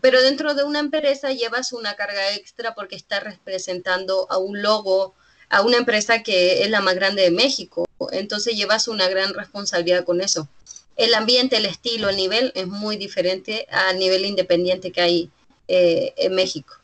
Pero 0.00 0.22
dentro 0.22 0.54
de 0.54 0.64
una 0.64 0.78
empresa 0.78 1.32
llevas 1.32 1.72
una 1.72 1.94
carga 1.94 2.34
extra 2.34 2.74
porque 2.74 2.96
estás 2.96 3.22
representando 3.24 4.26
a 4.30 4.38
un 4.38 4.62
logo, 4.62 5.14
a 5.48 5.62
una 5.62 5.78
empresa 5.78 6.22
que 6.22 6.62
es 6.62 6.70
la 6.70 6.80
más 6.80 6.94
grande 6.94 7.22
de 7.22 7.30
México. 7.30 7.86
Entonces 8.12 8.56
llevas 8.56 8.88
una 8.88 9.08
gran 9.08 9.34
responsabilidad 9.34 10.04
con 10.04 10.20
eso. 10.20 10.48
El 10.96 11.14
ambiente, 11.14 11.56
el 11.56 11.66
estilo, 11.66 12.08
el 12.08 12.16
nivel 12.16 12.52
es 12.54 12.66
muy 12.66 12.96
diferente 12.96 13.66
al 13.70 13.98
nivel 13.98 14.24
independiente 14.24 14.92
que 14.92 15.00
hay 15.00 15.30
eh, 15.66 16.14
en 16.16 16.34
México. 16.34 16.74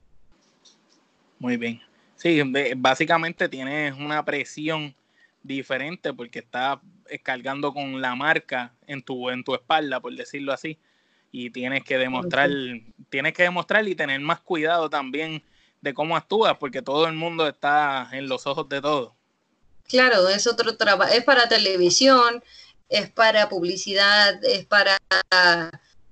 Muy 1.39 1.57
bien. 1.57 1.81
Sí, 2.17 2.41
básicamente 2.77 3.49
tienes 3.49 3.95
una 3.95 4.25
presión 4.25 4.95
diferente 5.43 6.13
porque 6.13 6.41
estás 6.41 6.79
cargando 7.23 7.73
con 7.73 8.01
la 8.01 8.15
marca 8.15 8.73
en 8.87 9.03
tu, 9.03 9.31
en 9.31 9.45
tu 9.45 9.55
espalda, 9.55 10.01
por 10.01 10.15
decirlo 10.15 10.53
así, 10.53 10.79
y 11.33 11.51
tienes 11.51 11.85
que 11.85 11.99
demostrar, 11.99 12.51
tienes 13.11 13.35
que 13.35 13.43
demostrar 13.43 13.87
y 13.87 13.95
tener 13.95 14.21
más 14.21 14.41
cuidado 14.41 14.89
también 14.89 15.43
de 15.81 15.95
cómo 15.95 16.17
actúas, 16.17 16.57
porque 16.59 16.83
todo 16.83 17.07
el 17.07 17.15
mundo 17.15 17.47
está 17.47 18.09
en 18.13 18.29
los 18.29 18.47
ojos 18.47 18.69
de 18.69 18.81
todo. 18.81 19.15
Claro, 19.89 20.29
es 20.29 20.47
otro 20.47 20.77
trabajo, 20.77 21.13
es 21.13 21.23
para 21.25 21.49
televisión, 21.49 22.43
es 22.89 23.11
para 23.11 23.49
publicidad, 23.49 24.45
es 24.45 24.67
para, 24.67 24.99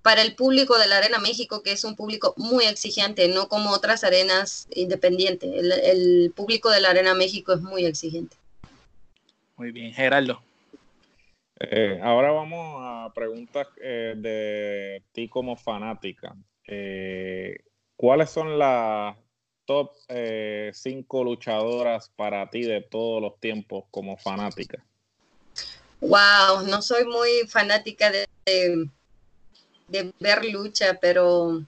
para 0.03 0.23
el 0.23 0.37
público 0.37 0.79
de 0.79 0.87
la 0.87 0.99
Arena 0.99 1.19
México, 1.19 1.63
que 1.63 1.73
es 1.73 1.83
un 1.85 1.97
público 1.97 2.35
muy 2.37 2.67
exigente, 2.67 3.27
no 3.29 3.49
como 3.49 3.71
otras 3.71 4.05
arenas 4.05 4.69
independientes. 4.75 5.51
el 5.83 6.33
público 6.37 6.71
de 6.71 6.81
la 6.81 6.91
Arena 6.91 7.15
México 7.15 7.53
es 7.53 7.61
muy 7.61 7.85
exigente. 7.85 8.37
Muy 9.57 9.71
bien, 9.71 9.93
Gerardo. 9.93 10.44
Eh, 11.61 12.01
ahora 12.03 12.33
vamos 12.33 12.79
a 12.81 13.12
preguntas 13.14 13.69
eh, 13.81 14.14
de 14.17 15.05
ti 15.12 15.29
como 15.29 15.57
fanática. 15.57 16.35
Eh, 16.67 17.57
¿Cuáles 17.97 18.31
son 18.31 18.59
las 18.59 19.17
top 19.64 19.93
cinco 20.73 21.25
luchadoras 21.25 22.11
para 22.11 22.51
ti 22.51 22.62
de 22.62 22.83
todos 22.83 23.23
los 23.23 23.38
tiempos 23.38 23.85
como 23.90 24.17
fanática? 24.17 24.85
Wow, 26.01 26.67
no 26.69 26.83
soy 26.83 27.05
muy 27.07 27.47
fanática 27.49 28.11
de, 28.11 28.27
de, 29.88 30.12
ver 30.19 30.45
lucha, 30.45 30.99
pero 31.01 31.62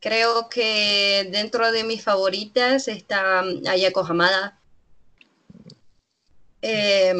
creo 0.00 0.48
que 0.48 1.28
dentro 1.30 1.70
de 1.70 1.84
mis 1.84 2.02
favoritas 2.02 2.88
está 2.88 3.40
Ayako 3.68 4.00
Hamada 4.00 4.58
eh, 6.64 7.14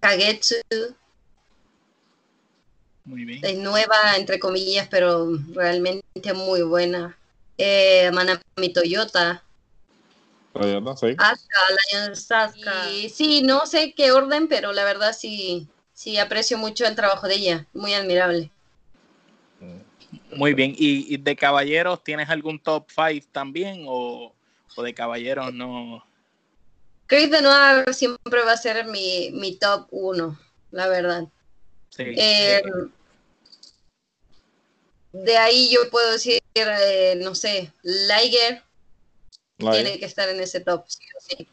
Kagetsu. 0.00 0.56
Muy 3.04 3.24
bien. 3.24 3.44
Es 3.44 3.58
nueva, 3.58 4.16
entre 4.16 4.38
comillas, 4.38 4.88
pero 4.88 5.28
realmente 5.52 6.32
muy 6.34 6.62
buena. 6.62 7.16
Eh, 7.58 8.10
Manami 8.12 8.72
Toyota. 8.72 9.42
Toyota, 10.54 10.96
sí. 10.96 11.16
Asuka, 11.18 12.90
Y, 12.90 13.08
sí, 13.10 13.42
no 13.42 13.66
sé 13.66 13.92
qué 13.94 14.12
orden, 14.12 14.48
pero 14.48 14.72
la 14.72 14.84
verdad 14.84 15.14
sí, 15.16 15.68
sí 15.92 16.18
aprecio 16.18 16.56
mucho 16.56 16.86
el 16.86 16.94
trabajo 16.94 17.28
de 17.28 17.34
ella. 17.34 17.66
Muy 17.74 17.92
admirable. 17.92 18.50
Muy 20.34 20.54
bien. 20.54 20.74
¿Y, 20.76 21.16
de 21.18 21.36
caballeros 21.36 22.02
tienes 22.02 22.30
algún 22.30 22.58
top 22.58 22.86
5 22.88 23.26
también? 23.32 23.84
O, 23.86 24.32
o 24.76 24.82
de 24.82 24.94
caballeros 24.94 25.52
no? 25.52 26.02
Chris 27.12 27.28
Benoit 27.28 27.92
siempre 27.92 28.40
va 28.42 28.52
a 28.52 28.56
ser 28.56 28.86
mi, 28.86 29.58
top 29.60 29.86
uno, 29.90 30.38
la 30.70 30.88
verdad. 30.88 31.24
Eh, 31.98 32.62
de 35.12 35.36
ahí 35.36 35.68
yo 35.70 35.90
puedo 35.90 36.10
decir, 36.10 36.40
eh, 36.54 37.20
no 37.22 37.34
sé, 37.34 37.70
Liger 37.82 38.62
tiene 39.58 39.98
que 39.98 40.06
estar 40.06 40.26
en 40.30 40.40
ese 40.40 40.60
top, 40.60 40.86
sí 40.88 41.04
sí. 41.18 41.48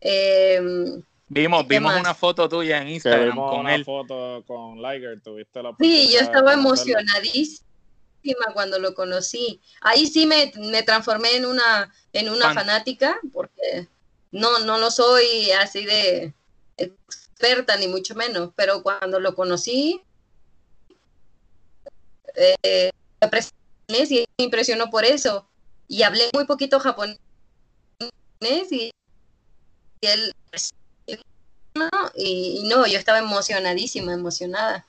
Em, 0.00 1.02
vimos 1.26 1.66
vimos 1.66 1.96
una 1.98 2.14
foto 2.14 2.48
tuya 2.48 2.80
en 2.80 2.90
Instagram 2.90 3.34
con 3.34 3.58
una 3.58 3.74
él. 3.74 3.84
foto 3.84 4.44
con 4.46 4.80
Liger, 4.80 5.20
tuviste 5.20 5.64
la 5.64 5.74
Sí, 5.80 6.12
yo 6.12 6.20
estaba 6.20 6.52
emocionadísima 6.52 7.64
cuando 8.54 8.78
lo 8.78 8.94
conocí. 8.94 9.60
Ahí 9.80 10.06
sí 10.06 10.26
me, 10.26 10.52
transformé 10.84 11.34
en 11.34 11.46
una, 11.46 11.92
en 12.12 12.30
una 12.30 12.54
fanática, 12.54 13.18
porque 13.32 13.88
no, 14.32 14.58
no 14.60 14.78
lo 14.78 14.90
soy 14.90 15.50
así 15.52 15.84
de 15.84 16.34
experta, 16.76 17.76
ni 17.76 17.86
mucho 17.86 18.14
menos, 18.14 18.50
pero 18.56 18.82
cuando 18.82 19.20
lo 19.20 19.34
conocí, 19.34 20.02
eh, 22.34 22.90
y 23.90 24.24
me 24.38 24.44
impresionó 24.44 24.90
por 24.90 25.04
eso. 25.04 25.46
Y 25.86 26.02
hablé 26.02 26.30
muy 26.34 26.46
poquito 26.46 26.80
japonés 26.80 27.18
y, 28.70 28.90
él 30.00 30.32
y, 32.14 32.68
no, 32.68 32.86
yo 32.86 32.98
estaba 32.98 33.18
emocionadísima, 33.18 34.12
emocionada. 34.12 34.86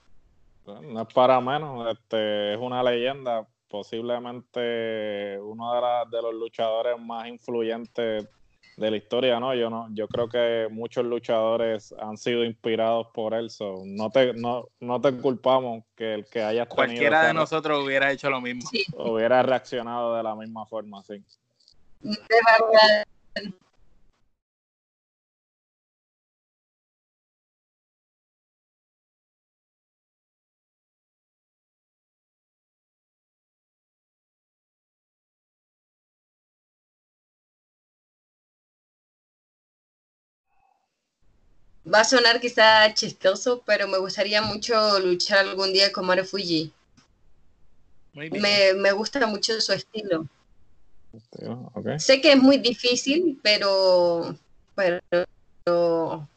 No 0.66 1.02
es 1.02 1.14
para 1.14 1.40
menos, 1.42 1.92
este, 1.92 2.54
es 2.54 2.60
una 2.60 2.82
leyenda, 2.82 3.46
posiblemente 3.68 5.38
uno 5.42 5.74
de, 5.74 6.16
de 6.16 6.22
los 6.22 6.34
luchadores 6.34 7.00
más 7.00 7.28
influyentes 7.28 8.28
de 8.78 8.92
la 8.92 8.98
historia, 8.98 9.40
¿no? 9.40 9.54
Yo 9.54 9.70
no, 9.70 9.88
yo 9.92 10.08
creo 10.08 10.28
que 10.28 10.68
muchos 10.72 11.06
luchadores 11.06 11.94
han 12.00 12.18
sido 12.18 12.44
inspirados 12.44 13.08
por 13.14 13.34
él, 13.34 13.50
no 13.86 14.10
te, 14.10 14.34
no, 14.34 14.68
no 14.80 15.02
te 15.02 15.14
culpamos 15.18 15.84
que 15.96 16.14
el 16.16 16.26
que 16.26 16.42
haya 16.42 16.66
Cualquiera 16.66 17.28
de 17.28 17.34
nosotros 17.34 17.84
hubiera 17.84 18.12
hecho 18.12 18.30
lo 18.30 18.42
mismo. 18.42 18.70
Hubiera 18.98 19.44
reaccionado 19.44 20.16
de 20.16 20.24
la 20.24 20.36
misma 20.36 20.66
forma, 20.66 21.04
sí. 21.04 21.24
De 22.02 22.18
verdad. 22.30 23.06
Va 41.92 42.00
a 42.00 42.04
sonar 42.04 42.40
quizá 42.40 42.94
chistoso, 42.94 43.62
pero 43.66 43.88
me 43.88 43.98
gustaría 43.98 44.42
mucho 44.42 45.00
luchar 45.00 45.40
algún 45.40 45.74
día 45.74 45.92
con 45.92 46.06
Mario 46.06 46.26
Fuji. 46.26 46.72
Me, 48.14 48.92
gusta 48.92 49.26
mucho 49.26 49.60
su 49.60 49.74
estilo. 49.74 50.28
Sé 51.98 52.22
que 52.22 52.34
es 52.34 52.42
muy 52.42 52.58
difícil, 52.58 53.40
pero, 53.42 54.36
pero, 54.76 56.28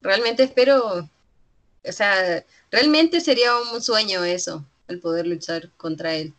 realmente 0.00 0.44
espero, 0.44 1.08
o 1.84 1.92
sea, 1.92 2.44
realmente 2.70 3.20
sería 3.20 3.50
un 3.72 3.82
sueño 3.82 4.24
eso, 4.24 4.64
el 4.88 5.00
poder 5.00 5.26
luchar 5.26 5.70
contra 5.76 6.14
él. 6.14 6.32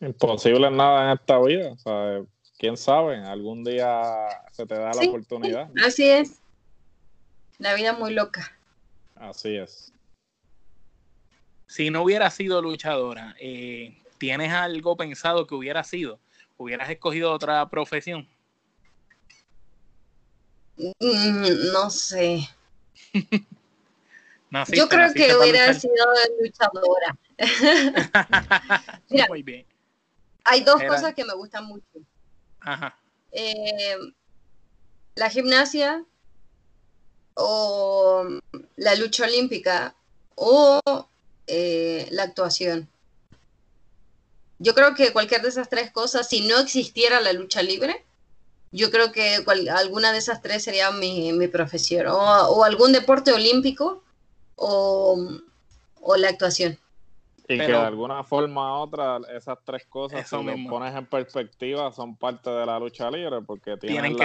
imposible 0.00 0.70
nada 0.70 1.12
en 1.12 1.18
esta 1.18 1.38
vida, 1.40 1.72
o 1.72 1.78
sea, 1.78 2.24
quién 2.64 2.78
sabe, 2.78 3.18
algún 3.18 3.62
día 3.62 4.26
se 4.50 4.64
te 4.64 4.74
da 4.74 4.90
la 4.94 5.02
oportunidad. 5.02 5.70
Así 5.84 6.08
es. 6.08 6.40
La 7.58 7.74
vida 7.74 7.92
muy 7.92 8.14
loca. 8.14 8.56
Así 9.16 9.54
es. 9.54 9.92
Si 11.66 11.90
no 11.90 12.02
hubiera 12.02 12.30
sido 12.30 12.62
luchadora, 12.62 13.36
eh, 13.38 14.02
¿tienes 14.16 14.50
algo 14.50 14.96
pensado 14.96 15.46
que 15.46 15.54
hubiera 15.54 15.84
sido? 15.84 16.18
¿Hubieras 16.56 16.88
escogido 16.88 17.32
otra 17.32 17.68
profesión? 17.68 18.26
Mm, 20.78 21.70
no 21.70 21.90
sé. 21.90 22.48
Yo 24.72 24.88
creo 24.88 25.12
que 25.12 25.34
hubiera 25.34 25.74
sido 25.74 26.06
luchadora. 26.40 27.18
Mira, 29.10 29.26
Muy 29.28 29.42
bien. 29.42 29.66
Hay 30.44 30.62
dos 30.62 30.82
cosas 30.82 31.14
que 31.14 31.26
me 31.26 31.34
gustan 31.34 31.66
mucho. 31.66 31.84
Eh, 33.32 33.96
la 35.16 35.28
gimnasia 35.30 36.04
o 37.34 38.24
la 38.76 38.94
lucha 38.94 39.24
olímpica 39.24 39.94
o 40.36 40.80
eh, 41.46 42.06
la 42.10 42.22
actuación. 42.22 42.88
Yo 44.58 44.74
creo 44.74 44.94
que 44.94 45.12
cualquier 45.12 45.42
de 45.42 45.48
esas 45.48 45.68
tres 45.68 45.90
cosas, 45.90 46.28
si 46.28 46.46
no 46.46 46.58
existiera 46.60 47.20
la 47.20 47.32
lucha 47.32 47.60
libre, 47.62 48.04
yo 48.70 48.90
creo 48.90 49.12
que 49.12 49.44
alguna 49.72 50.12
de 50.12 50.18
esas 50.18 50.40
tres 50.40 50.62
sería 50.62 50.90
mi, 50.90 51.46
profesión, 51.48 52.06
o, 52.08 52.64
algún 52.64 52.92
deporte 52.92 53.32
olímpico 53.32 54.02
o 54.56 55.16
la 56.16 56.28
actuación. 56.28 56.78
Y 57.46 57.58
que 57.58 57.66
de 57.66 57.76
alguna 57.76 58.24
forma 58.24 58.78
u 58.78 58.82
otra, 58.82 59.18
esas 59.34 59.58
tres 59.64 59.84
cosas, 59.86 60.26
si 60.26 60.36
lo 60.36 60.54
pones 60.68 60.94
en 60.94 61.04
perspectiva, 61.04 61.92
son 61.92 62.16
parte 62.16 62.48
de 62.48 62.64
la 62.64 62.78
lucha 62.78 63.10
libre, 63.10 63.42
porque 63.42 63.76
tienen, 63.76 64.16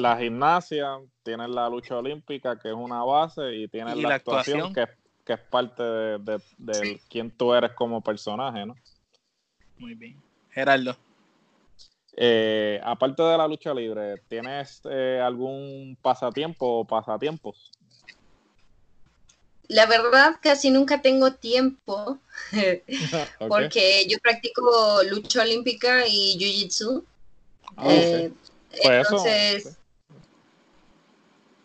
la, 0.00 0.16
gimnasia, 0.18 0.98
tienen 1.22 1.54
la 1.54 1.68
lucha 1.70 1.96
olímpica, 1.96 2.58
que 2.58 2.68
es 2.68 2.74
una 2.74 3.02
base, 3.02 3.54
y 3.54 3.68
tienen 3.68 4.02
la, 4.02 4.16
actuación, 4.16 4.74
Que, 4.74 5.32
es 5.32 5.40
parte 5.40 5.82
de, 5.82 6.40
de, 6.58 7.00
quién 7.08 7.30
tú 7.30 7.54
eres 7.54 7.72
como 7.72 8.02
personaje, 8.02 8.66
¿no? 8.66 8.74
Muy 9.78 9.94
bien. 9.94 10.22
Gerardo. 10.50 10.94
Eh, 12.16 12.80
aparte 12.84 13.22
de 13.22 13.38
la 13.38 13.48
lucha 13.48 13.74
libre, 13.74 14.16
¿tienes 14.28 14.82
eh, 14.88 15.20
algún 15.22 15.96
pasatiempo 16.00 16.80
o 16.80 16.84
pasatiempos? 16.84 17.72
La 19.68 19.86
verdad, 19.86 20.36
casi 20.40 20.70
nunca 20.70 21.00
tengo 21.00 21.32
tiempo 21.32 22.18
porque 23.48 24.06
yo 24.08 24.18
practico 24.18 25.02
lucha 25.04 25.42
olímpica 25.42 26.06
y 26.06 26.36
jiu-jitsu. 26.38 27.04
Ah, 27.76 27.86
eh, 27.88 28.32
pues 28.82 28.84
entonces, 28.84 29.76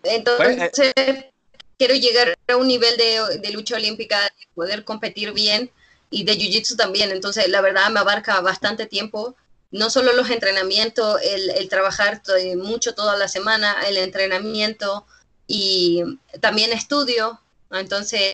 entonces 0.04 0.72
pues, 0.76 0.94
eh, 0.96 1.32
quiero 1.78 1.96
llegar 1.96 2.38
a 2.48 2.56
un 2.56 2.68
nivel 2.68 2.96
de, 2.98 3.52
lucha 3.52 3.76
olímpica, 3.76 4.18
poder 4.56 4.86
competir 4.86 5.34
bien 5.34 5.70
y 6.10 6.24
de 6.24 6.38
jiu-jitsu 6.38 6.78
también. 6.78 7.12
Entonces, 7.12 7.50
la 7.50 7.62
verdad 7.62 7.90
me 7.90 8.00
abarca 8.00 8.40
bastante 8.42 8.86
tiempo. 8.86 9.36
No 9.72 9.90
solo 9.90 10.14
los 10.14 10.30
entrenamientos, 10.30 11.22
el, 11.22 11.50
el 11.52 11.70
trabajar 11.70 12.22
mucho 12.56 12.96
toda 12.96 13.18
la 13.18 13.28
semana, 13.28 13.76
el 13.88 13.98
entrenamiento 13.98 15.06
y 15.48 16.02
también 16.40 16.72
estudio 16.72 17.40
entonces, 17.72 18.34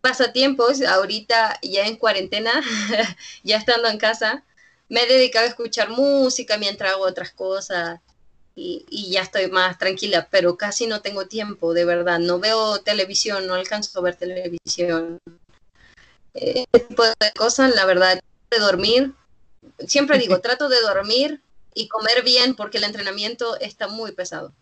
pasatiempos, 0.00 0.82
ahorita 0.82 1.58
ya 1.62 1.86
en 1.86 1.96
cuarentena, 1.96 2.52
ya 3.42 3.56
estando 3.56 3.88
en 3.88 3.98
casa, 3.98 4.44
me 4.88 5.02
he 5.02 5.06
dedicado 5.06 5.46
a 5.46 5.48
escuchar 5.48 5.90
música 5.90 6.58
mientras 6.58 6.92
hago 6.92 7.04
otras 7.04 7.30
cosas 7.30 8.00
y, 8.54 9.10
ya 9.10 9.22
estoy 9.22 9.50
más 9.50 9.78
tranquila, 9.78 10.28
pero 10.30 10.56
casi 10.56 10.86
no 10.86 11.00
tengo 11.00 11.26
tiempo, 11.26 11.72
de 11.72 11.84
verdad. 11.84 12.18
No 12.18 12.38
veo 12.38 12.80
televisión, 12.80 13.46
no 13.46 13.54
alcanzo 13.54 13.98
a 13.98 14.02
ver 14.02 14.16
televisión. 14.16 15.18
Este 16.34 16.80
tipo 16.80 17.04
de 17.04 17.32
cosas, 17.36 17.74
la 17.74 17.86
verdad, 17.86 18.20
de 18.50 18.58
dormir. 18.58 19.14
Siempre 19.86 20.18
digo, 20.18 20.40
trato 20.42 20.68
de 20.68 20.80
dormir 20.80 21.40
y 21.74 21.88
comer 21.88 22.22
bien 22.22 22.54
porque 22.54 22.78
el 22.78 22.84
entrenamiento 22.84 23.58
está 23.60 23.88
muy 23.88 24.12
pesado 24.12 24.52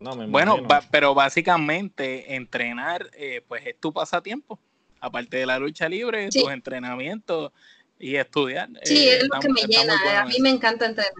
bueno, 0.00 0.58
pero 0.90 1.14
básicamente 1.14 2.34
entrenar, 2.34 3.10
eh, 3.14 3.42
pues 3.46 3.66
es 3.66 3.78
tu 3.80 3.92
pasatiempo. 3.92 4.58
Aparte 5.00 5.36
de 5.36 5.46
la 5.46 5.58
lucha 5.58 5.88
libre, 5.88 6.28
tus 6.28 6.50
entrenamientos 6.50 7.52
y 7.98 8.16
estudiar. 8.16 8.68
Sí, 8.82 9.08
es 9.08 9.28
lo 9.28 9.40
que 9.40 9.48
me 9.48 9.60
llena. 9.62 9.94
a 10.20 10.26
mí 10.26 10.36
me 10.40 10.50
encanta 10.50 10.86
entrenar. 10.86 11.12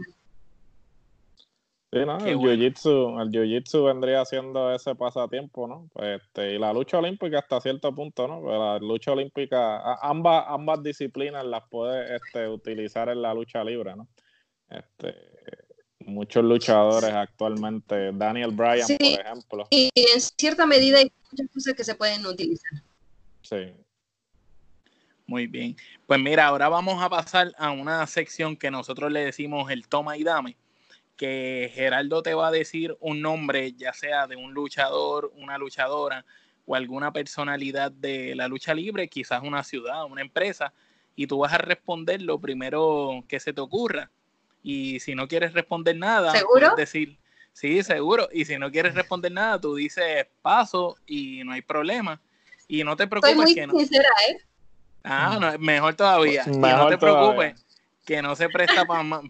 Sí, 1.91 2.01
no, 2.05 2.19
el 2.19 2.37
jiu-jitsu, 2.37 3.23
el 3.23 3.31
jiu-jitsu 3.31 3.87
vendría 3.87 4.23
siendo 4.27 4.75
ese 4.75 4.95
pasatiempo, 4.95 5.67
¿no? 5.67 5.89
Pues, 5.95 6.21
este, 6.21 6.55
y 6.55 6.59
la 6.59 6.71
lucha 6.71 6.99
olímpica 6.99 7.39
hasta 7.39 7.63
cierto 7.63 7.95
punto, 7.95 8.29
¿no? 8.29 8.43
Pues 8.43 8.59
la 8.59 8.79
lucha 8.79 9.13
olímpica, 9.13 9.95
ambas, 10.03 10.45
ambas 10.49 10.83
disciplinas 10.83 11.47
las 11.47 11.63
puedes 11.71 12.21
este, 12.21 12.47
utilizar 12.47 13.09
en 13.09 13.23
la 13.23 13.33
lucha 13.33 13.65
libre, 13.65 13.97
¿no? 13.97 14.07
Este, 14.69 15.15
muchos 16.09 16.45
luchadores 16.45 17.11
actualmente, 17.11 18.13
Daniel 18.13 18.51
Bryan, 18.51 18.87
por 18.87 19.21
ejemplo. 19.21 19.69
Y 19.71 19.91
en 19.95 20.21
cierta 20.21 20.67
medida 20.67 20.99
hay 20.99 21.13
muchas 21.31 21.49
cosas 21.53 21.75
que 21.75 21.85
se 21.85 21.95
pueden 21.95 22.27
utilizar. 22.27 22.73
Sí. 23.43 23.73
Muy 25.27 25.47
bien. 25.47 25.77
Pues 26.07 26.19
mira, 26.19 26.47
ahora 26.47 26.71
vamos 26.71 27.03
a 27.03 27.11
pasar 27.11 27.53
a 27.59 27.71
una 27.71 28.07
sección 28.07 28.57
que 28.57 28.71
nosotros 28.71 29.13
le 29.13 29.25
decimos 29.25 29.71
el 29.71 29.87
toma 29.87 30.17
y 30.17 30.25
dame, 30.25 30.57
que 31.17 31.71
Geraldo 31.75 32.23
te 32.23 32.33
va 32.33 32.49
a 32.49 32.51
decir 32.51 32.97
un 33.01 33.21
nombre, 33.21 33.75
ya 33.75 33.93
sea 33.93 34.27
de 34.27 34.37
un 34.37 34.55
luchador, 34.55 35.31
una 35.37 35.59
luchadora 35.59 36.25
o 36.65 36.75
alguna 36.75 37.13
personalidad 37.13 37.93
de 37.93 38.35
la 38.35 38.49
lucha 38.49 38.73
libre, 38.73 39.09
quizás 39.09 39.43
una 39.43 39.65
ciudad, 39.65 40.05
una 40.07 40.23
empresa, 40.23 40.73
y 41.15 41.27
tú 41.27 41.39
vas 41.39 41.53
a 41.53 41.59
responder 41.59 42.23
lo 42.23 42.39
primero 42.39 43.25
que 43.29 43.41
se 43.41 43.53
te 43.53 43.61
ocurra. 43.61 44.11
Y 44.71 45.01
si 45.01 45.15
no 45.15 45.27
quieres 45.27 45.55
responder 45.55 45.97
nada, 45.97 46.31
¿Seguro? 46.31 46.75
decir, 46.77 47.17
sí, 47.55 47.83
seguro. 47.83 48.29
Y 48.31 48.45
si 48.45 48.59
no 48.59 48.71
quieres 48.71 48.95
responder 48.95 49.33
nada, 49.33 49.59
tú 49.59 49.75
dices 49.75 50.27
paso 50.43 50.99
y 51.07 51.43
no 51.43 51.53
hay 51.53 51.63
problema. 51.63 52.21
Y 52.67 52.85
no 52.85 52.95
te 52.95 53.07
preocupes. 53.07 53.35
muy 53.35 53.55
que 53.55 53.67
sincera, 53.67 54.11
¿eh? 54.29 54.37
Ah, 55.03 55.39
no, 55.41 55.59
mejor 55.59 55.95
todavía. 55.95 56.45
no 56.45 56.89
te 56.89 56.99
preocupes 56.99 57.65
que 58.05 58.21
no 58.21 58.37
se 58.37 58.51
presta 58.51 58.85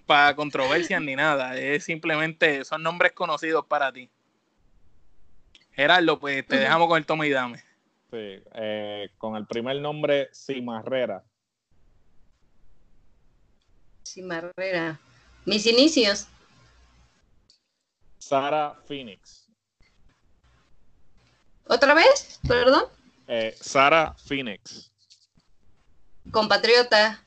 para 0.07 0.35
controversias 0.35 1.01
ni 1.01 1.15
nada. 1.15 1.57
Es 1.57 1.85
simplemente, 1.85 2.65
son 2.65 2.83
nombres 2.83 3.13
conocidos 3.13 3.65
para 3.65 3.93
ti. 3.93 4.11
Gerardo, 5.71 6.19
pues 6.19 6.45
te 6.49 6.57
dejamos 6.57 6.89
con 6.89 6.99
el 6.99 7.07
toma 7.07 7.29
y 7.29 7.31
dame. 7.31 7.59
Sí, 8.11 8.43
eh, 8.55 9.09
con 9.19 9.37
el 9.37 9.47
primer 9.47 9.77
nombre 9.77 10.31
Cimarrera. 10.35 11.23
Cimarrera. 14.05 14.99
Mis 15.49 15.65
inicios. 15.65 16.27
Sara 18.19 18.79
Phoenix. 18.87 19.49
¿Otra 21.67 21.95
vez? 21.95 22.39
Perdón. 22.47 22.85
Eh, 23.27 23.57
Sara 23.59 24.15
Phoenix. 24.27 24.93
Compatriota. 26.31 27.25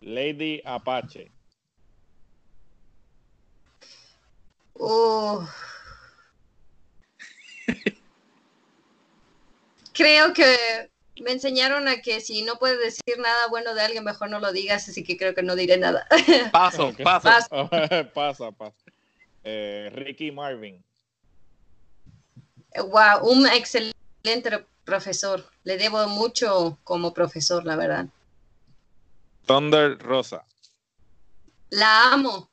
Lady 0.00 0.60
Apache. 0.64 1.30
Uh. 4.74 5.46
creo 9.92 10.32
que 10.32 10.90
me 11.22 11.32
enseñaron 11.32 11.88
a 11.88 12.00
que 12.02 12.20
si 12.20 12.42
no 12.42 12.58
puedes 12.58 12.78
decir 12.78 13.18
nada 13.18 13.48
bueno 13.48 13.74
de 13.74 13.82
alguien, 13.82 14.04
mejor 14.04 14.30
no 14.30 14.38
lo 14.40 14.52
digas, 14.52 14.88
así 14.88 15.02
que 15.04 15.16
creo 15.16 15.34
que 15.34 15.42
no 15.42 15.56
diré 15.56 15.76
nada. 15.76 16.06
Paso, 16.52 16.94
paso. 17.02 17.28
Paso. 17.28 17.70
pasa, 18.14 18.52
pasa. 18.52 18.76
Eh, 19.44 19.90
Ricky 19.92 20.30
Marvin. 20.30 20.82
wow, 22.76 23.28
un 23.28 23.46
excelente 23.46 24.64
profesor. 24.84 25.44
Le 25.64 25.76
debo 25.78 26.06
mucho 26.08 26.78
como 26.84 27.14
profesor, 27.14 27.64
la 27.64 27.76
verdad. 27.76 28.06
Thunder 29.46 29.98
Rosa. 29.98 30.44
La 31.70 32.12
amo, 32.12 32.50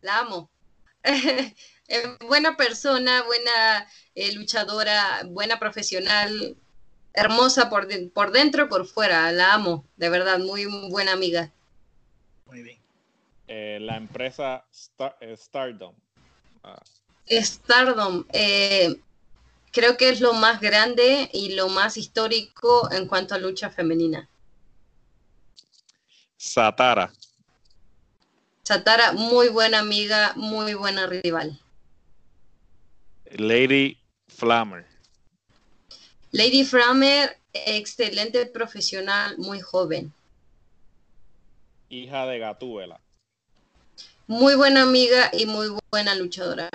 la 0.00 0.18
amo. 0.20 0.50
Es 1.02 2.18
buena 2.20 2.56
persona, 2.56 3.22
buena 3.22 3.88
eh, 4.14 4.32
luchadora, 4.32 5.22
buena 5.26 5.58
profesional, 5.58 6.56
hermosa 7.14 7.68
por, 7.70 7.86
de- 7.86 8.08
por 8.08 8.32
dentro 8.32 8.64
y 8.64 8.68
por 8.68 8.86
fuera. 8.86 9.30
La 9.32 9.54
amo, 9.54 9.84
de 9.96 10.08
verdad, 10.08 10.38
muy 10.38 10.66
buena 10.90 11.12
amiga. 11.12 11.52
Muy 12.46 12.62
bien. 12.62 12.78
Eh, 13.48 13.78
la 13.80 13.96
empresa 13.96 14.64
Star- 14.72 15.16
eh, 15.20 15.36
Stardom. 15.36 15.94
Ah, 16.64 16.80
Stardom, 17.28 18.24
eh, 18.32 19.00
creo 19.72 19.96
que 19.96 20.10
es 20.10 20.20
lo 20.20 20.32
más 20.34 20.60
grande 20.60 21.28
y 21.32 21.54
lo 21.54 21.68
más 21.68 21.96
histórico 21.96 22.90
en 22.92 23.06
cuanto 23.06 23.34
a 23.34 23.38
lucha 23.38 23.70
femenina. 23.70 24.28
Satara. 26.36 27.12
Satara, 28.64 29.12
muy 29.12 29.48
buena 29.48 29.80
amiga, 29.80 30.32
muy 30.36 30.74
buena 30.74 31.06
rival. 31.06 31.58
Lady 33.38 33.98
Flammer. 34.28 34.86
Lady 36.32 36.64
Framer, 36.64 37.36
excelente 37.52 38.46
profesional, 38.46 39.36
muy 39.36 39.60
joven. 39.60 40.14
Hija 41.90 42.24
de 42.24 42.38
Gatúbela. 42.38 42.98
Muy 44.26 44.54
buena 44.54 44.82
amiga 44.82 45.30
y 45.34 45.44
muy 45.44 45.68
buena 45.90 46.14
luchadora. 46.14 46.70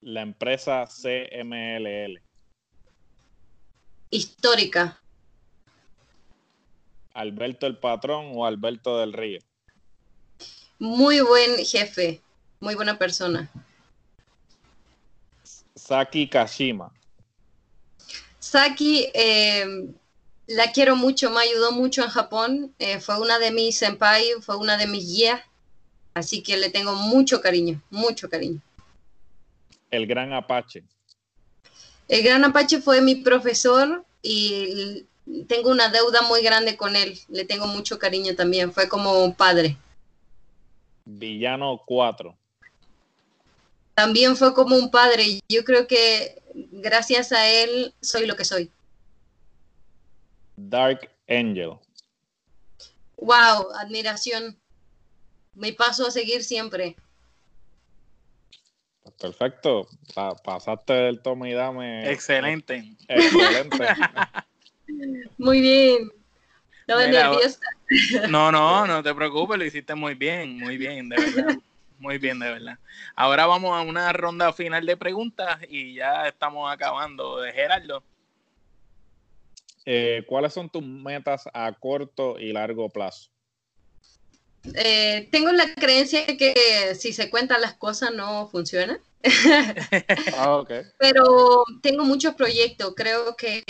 La 0.00 0.22
empresa 0.22 0.86
CMLL. 0.86 2.18
Histórica. 4.08 4.98
Alberto 7.12 7.66
el 7.66 7.76
Patrón 7.76 8.32
o 8.34 8.46
Alberto 8.46 9.00
del 9.00 9.12
Río. 9.12 9.40
Muy 10.78 11.20
buen 11.20 11.62
jefe. 11.62 12.22
Muy 12.58 12.74
buena 12.74 12.96
persona. 12.96 13.50
Saki 15.74 16.26
Kashima. 16.26 16.90
Saki, 18.52 19.08
eh, 19.14 19.64
la 20.46 20.72
quiero 20.72 20.94
mucho, 20.94 21.30
me 21.30 21.40
ayudó 21.40 21.72
mucho 21.72 22.02
en 22.02 22.10
Japón. 22.10 22.74
eh, 22.78 23.00
fue 23.00 23.18
una 23.18 23.38
de 23.38 23.50
mis 23.50 23.78
senpai, 23.78 24.26
fue 24.42 24.58
una 24.58 24.76
de 24.76 24.86
mis 24.86 25.06
guías. 25.06 25.40
Así 26.12 26.42
que 26.42 26.58
le 26.58 26.68
tengo 26.68 26.94
mucho 26.94 27.40
cariño, 27.40 27.80
mucho 27.88 28.28
cariño. 28.28 28.60
El 29.90 30.06
Gran 30.06 30.34
Apache. 30.34 30.84
El 32.08 32.22
Gran 32.22 32.44
Apache 32.44 32.82
fue 32.82 33.00
mi 33.00 33.14
profesor 33.14 34.04
y 34.20 35.06
tengo 35.48 35.70
una 35.70 35.88
deuda 35.88 36.20
muy 36.20 36.42
grande 36.42 36.76
con 36.76 36.94
él. 36.94 37.18
Le 37.28 37.46
tengo 37.46 37.66
mucho 37.66 37.98
cariño 37.98 38.36
también. 38.36 38.70
Fue 38.70 38.86
como 38.86 39.24
un 39.24 39.34
padre. 39.34 39.78
Villano 41.06 41.80
4. 41.86 42.36
También 43.94 44.36
fue 44.36 44.52
como 44.52 44.76
un 44.76 44.90
padre. 44.90 45.40
Yo 45.48 45.64
creo 45.64 45.86
que 45.86 46.41
gracias 46.54 47.32
a 47.32 47.48
él 47.48 47.94
soy 48.00 48.26
lo 48.26 48.36
que 48.36 48.44
soy. 48.44 48.70
Dark 50.56 51.10
Angel. 51.28 51.78
Wow, 53.16 53.72
admiración. 53.78 54.58
Mi 55.54 55.72
paso 55.72 56.06
a 56.06 56.10
seguir 56.10 56.42
siempre. 56.44 56.96
Perfecto. 59.18 59.88
Pa- 60.14 60.34
pasaste 60.34 60.92
del 60.92 61.20
tome 61.20 61.50
y 61.50 61.52
dame. 61.52 62.10
Excelente. 62.10 62.96
Excelente. 63.08 63.86
Muy 65.38 65.60
bien. 65.60 66.10
Mira, 66.88 67.06
nerviosa. 67.30 67.60
No, 68.28 68.50
no, 68.50 68.86
no 68.86 69.02
te 69.02 69.14
preocupes, 69.14 69.58
lo 69.58 69.64
hiciste 69.64 69.94
muy 69.94 70.14
bien, 70.14 70.58
muy 70.58 70.76
bien, 70.76 71.08
de 71.08 71.16
verdad. 71.16 71.56
Muy 72.02 72.18
bien, 72.18 72.40
de 72.40 72.50
verdad. 72.50 72.78
Ahora 73.14 73.46
vamos 73.46 73.78
a 73.78 73.82
una 73.82 74.12
ronda 74.12 74.52
final 74.52 74.84
de 74.84 74.96
preguntas 74.96 75.58
y 75.68 75.94
ya 75.94 76.26
estamos 76.26 76.68
acabando 76.70 77.40
de 77.40 77.52
Gerardo. 77.52 78.02
Eh, 79.86 80.24
¿Cuáles 80.26 80.52
son 80.52 80.68
tus 80.68 80.82
metas 80.82 81.48
a 81.54 81.72
corto 81.72 82.40
y 82.40 82.52
largo 82.52 82.88
plazo? 82.88 83.30
Eh, 84.74 85.28
tengo 85.30 85.52
la 85.52 85.72
creencia 85.76 86.26
que 86.26 86.96
si 86.98 87.12
se 87.12 87.30
cuentan 87.30 87.60
las 87.60 87.74
cosas 87.74 88.12
no 88.12 88.48
funcionan. 88.48 88.98
Ah, 90.36 90.56
ok. 90.56 90.72
pero 90.98 91.62
tengo 91.82 92.02
muchos 92.04 92.34
proyectos. 92.34 92.94
Creo 92.96 93.36
que, 93.36 93.62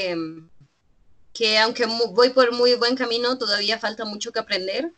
que 1.34 1.58
aunque 1.58 1.84
voy 2.14 2.30
por 2.30 2.50
muy 2.54 2.76
buen 2.76 2.96
camino, 2.96 3.36
todavía 3.36 3.78
falta 3.78 4.06
mucho 4.06 4.32
que 4.32 4.38
aprender, 4.40 4.90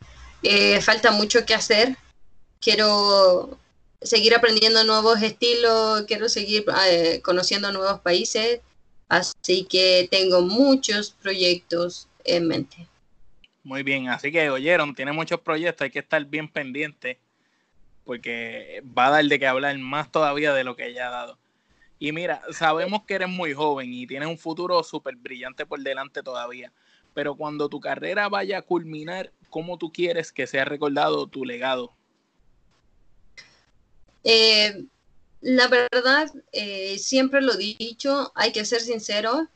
eh, 0.45 0.81
falta 0.81 1.11
mucho 1.11 1.45
que 1.45 1.55
hacer. 1.55 1.97
Quiero 2.65 3.59
seguir 4.01 4.35
aprendiendo 4.35 4.83
nuevos 4.85 5.21
estilos, 5.21 6.05
quiero 6.09 6.31
seguir 6.31 6.65
eh, 6.89 7.21
conociendo 7.23 7.71
nuevos 7.71 8.01
países, 8.01 8.63
así 9.07 9.65
que 9.65 10.09
tengo 10.11 10.41
muchos 10.41 11.11
proyectos 11.11 12.09
en 12.25 12.49
mente. 12.49 12.89
Muy 13.65 13.83
bien, 13.83 14.09
así 14.09 14.33
que 14.33 14.49
oyeron, 14.49 14.95
tiene 14.95 15.13
muchos 15.13 15.41
proyectos, 15.41 15.83
hay 15.83 15.91
que 15.91 15.99
estar 15.99 16.25
bien 16.25 16.49
pendiente 16.49 17.19
porque 18.07 18.83
va 18.97 19.09
a 19.09 19.11
dar 19.11 19.25
de 19.27 19.39
qué 19.39 19.47
hablar 19.47 19.77
más 19.77 20.11
todavía 20.11 20.55
de 20.55 20.65
lo 20.65 20.75
que 20.75 20.95
ya 20.95 21.09
ha 21.09 21.11
dado. 21.11 21.39
Y 21.99 22.13
mira, 22.13 22.41
sabemos 22.51 23.05
que 23.05 23.17
eres 23.17 23.29
muy 23.29 23.53
joven 23.53 23.93
y 23.93 24.07
tienes 24.07 24.29
un 24.29 24.39
futuro 24.39 24.83
súper 24.83 25.17
brillante 25.17 25.67
por 25.67 25.81
delante 25.81 26.23
todavía, 26.23 26.73
pero 27.13 27.35
cuando 27.35 27.69
tu 27.69 27.79
carrera 27.79 28.31
vaya 28.31 28.57
a 28.57 28.63
culminar, 28.63 29.33
¿cómo 29.51 29.77
tú 29.77 29.93
quieres 29.93 30.33
que 30.33 30.47
sea 30.47 30.65
recordado 30.65 31.27
tu 31.27 31.45
legado? 31.45 31.93
Eh, 34.25 34.85
la 35.41 35.69
verdad, 35.69 36.33
eh, 36.53 36.99
siempre 36.99 37.43
lo 37.43 37.55
dicho, 37.57 38.33
hay 38.35 38.53
que 38.53 38.65
ser 38.65 38.81
sincero. 38.81 39.49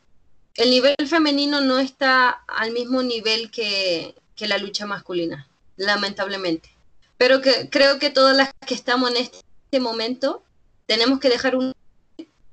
El 0.54 0.70
nivel 0.70 0.94
femenino 1.06 1.60
no 1.60 1.78
está 1.78 2.30
al 2.46 2.72
mismo 2.72 3.02
nivel 3.02 3.50
que, 3.50 4.14
que 4.36 4.48
la 4.48 4.58
lucha 4.58 4.86
masculina, 4.86 5.48
lamentablemente. 5.76 6.70
Pero 7.16 7.40
que, 7.40 7.68
creo 7.70 7.98
que 7.98 8.10
todas 8.10 8.36
las 8.36 8.50
que 8.66 8.74
estamos 8.74 9.10
en 9.10 9.16
este 9.16 9.80
momento 9.80 10.42
tenemos 10.86 11.20
que 11.20 11.28
dejar 11.28 11.56
un 11.56 11.72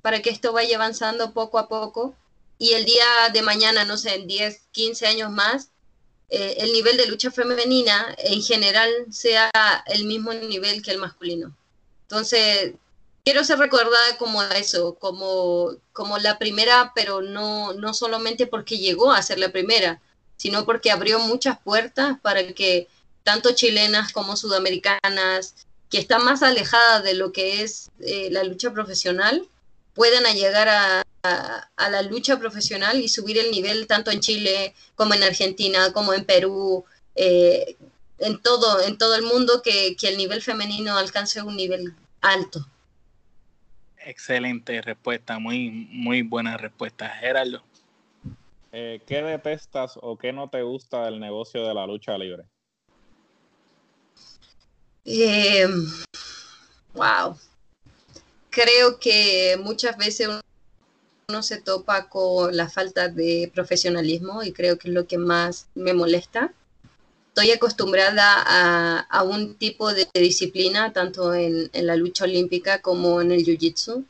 para 0.02 0.22
que 0.22 0.30
esto 0.30 0.54
vaya 0.54 0.76
avanzando 0.76 1.34
poco 1.34 1.58
a 1.58 1.68
poco 1.68 2.16
y 2.58 2.74
el 2.74 2.86
día 2.86 3.06
de 3.34 3.42
mañana, 3.42 3.86
no 3.86 3.98
sé, 3.98 4.16
en 4.16 4.28
10, 4.28 4.68
15 4.72 5.08
años 5.08 5.32
más, 5.32 5.70
eh, 6.30 6.58
el 6.60 6.74
nivel 6.74 6.98
de 6.98 7.08
lucha 7.08 7.32
femenina 7.32 8.16
en 8.20 8.42
general 8.42 8.92
sea 9.10 9.52
el 9.88 10.06
mismo 10.06 10.34
nivel 10.34 10.82
que 10.82 10.92
el 10.92 11.00
masculino. 11.00 11.56
Entonces, 12.16 12.76
quiero 13.26 13.44
ser 13.44 13.60
recordada 13.60 14.18
como 14.18 14.42
eso, 14.42 14.96
como, 14.96 15.76
como 15.92 16.18
la 16.18 16.40
primera, 16.40 16.94
pero 16.96 17.22
no, 17.22 17.74
no 17.74 17.94
solamente 17.94 18.48
porque 18.48 18.78
llegó 18.78 19.12
a 19.12 19.22
ser 19.22 19.38
la 19.38 19.52
primera, 19.52 20.02
sino 20.38 20.66
porque 20.66 20.92
abrió 20.92 21.20
muchas 21.20 21.60
puertas 21.60 22.18
para 22.22 22.54
que 22.54 22.88
tanto 23.24 23.52
chilenas 23.54 24.14
como 24.14 24.38
sudamericanas, 24.38 25.56
que 25.90 25.98
están 25.98 26.24
más 26.24 26.42
alejadas 26.42 27.04
de 27.04 27.16
lo 27.16 27.34
que 27.34 27.64
es 27.64 27.92
eh, 28.00 28.30
la 28.32 28.46
lucha 28.46 28.72
profesional, 28.72 29.46
puedan 29.94 30.24
llegar 30.34 30.70
a, 30.70 31.04
la 31.78 32.02
lucha 32.04 32.40
profesional 32.40 33.02
y 33.02 33.10
subir 33.10 33.40
el 33.40 33.52
nivel 33.52 33.88
tanto 33.88 34.10
en 34.10 34.22
Chile 34.22 34.74
como 34.96 35.16
en 35.16 35.24
Argentina, 35.24 35.92
como 35.92 36.14
en 36.14 36.24
Perú, 36.24 36.86
eh, 37.16 37.76
en 38.20 38.42
todo, 38.42 38.82
en 38.82 38.98
todo 38.98 39.16
el 39.16 39.24
mundo, 39.24 39.62
que, 39.62 39.98
que 39.98 40.08
el 40.08 40.18
nivel 40.18 40.42
femenino 40.42 40.98
alcance 40.98 41.42
un 41.42 41.58
nivel 41.58 41.94
alto. 42.26 42.66
Excelente 43.98 44.82
respuesta, 44.82 45.40
muy, 45.40 45.70
muy 45.70 46.22
buena 46.22 46.58
respuesta. 46.58 47.10
Gerardo. 47.10 47.64
Eh, 48.72 49.02
¿Qué 49.08 49.22
detestas 49.22 49.98
o 50.02 50.18
qué 50.18 50.34
no 50.34 50.50
te 50.50 50.62
gusta 50.62 51.06
del 51.06 51.20
negocio 51.20 51.66
de 51.66 51.74
la 51.74 51.88
lucha 51.88 52.18
libre? 52.18 52.44
Eh, 55.06 55.68
wow. 56.94 57.38
Creo 58.50 59.00
que 59.00 59.58
muchas 59.64 59.98
veces 59.98 60.30
uno 61.30 61.44
se 61.44 61.62
topa 61.62 62.10
con 62.10 62.56
la 62.56 62.70
falta 62.70 63.08
de 63.08 63.52
profesionalismo 63.54 64.44
y 64.44 64.52
creo 64.52 64.78
que 64.78 64.90
es 64.90 64.94
lo 64.94 65.08
que 65.08 65.18
más 65.18 65.68
me 65.74 65.94
molesta. 65.94 66.54
Estoy 67.36 67.52
acostumbrada 67.52 69.04
a, 69.10 69.24
un 69.24 69.56
tipo 69.56 69.94
de 69.94 70.08
disciplina, 70.14 70.94
tanto 70.94 71.34
en, 71.34 71.70
la 71.74 71.98
lucha 71.98 72.24
olímpica 72.24 72.82
como 72.82 73.20
en 73.20 73.34
el 73.34 73.44
jiu-jitsu, 73.44 74.06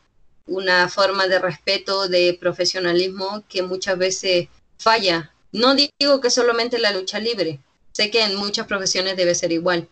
una 0.45 0.87
forma 0.89 1.25
de 1.25 1.39
respeto, 1.39 2.07
de 2.07 2.37
profesionalismo 2.39 3.43
que 3.49 3.63
muchas 3.63 3.97
veces 3.97 4.47
falla. 4.77 5.31
No 5.51 5.73
digo 5.73 6.21
que 6.21 6.29
solamente 6.29 6.77
la 6.77 6.91
lucha 6.91 7.17
libre, 7.17 7.59
sé 7.93 8.11
que 8.11 8.23
en 8.23 8.35
muchas 8.35 8.67
profesiones 8.67 9.17
debe 9.17 9.33
ser 9.33 9.51
igual, 9.51 9.89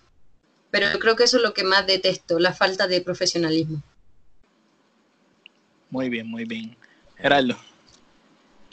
pero 0.69 0.99
creo 0.99 1.15
que 1.15 1.23
eso 1.23 1.37
es 1.37 1.43
lo 1.43 1.55
que 1.55 1.63
más 1.63 1.87
detesto, 1.87 2.37
la 2.37 2.53
falta 2.53 2.85
de 2.85 3.01
profesionalismo. 3.01 3.81
Muy 5.89 6.07
bien, 6.07 6.27
muy 6.27 6.45
bien. 6.45 6.77
Gerardo. 7.17 7.57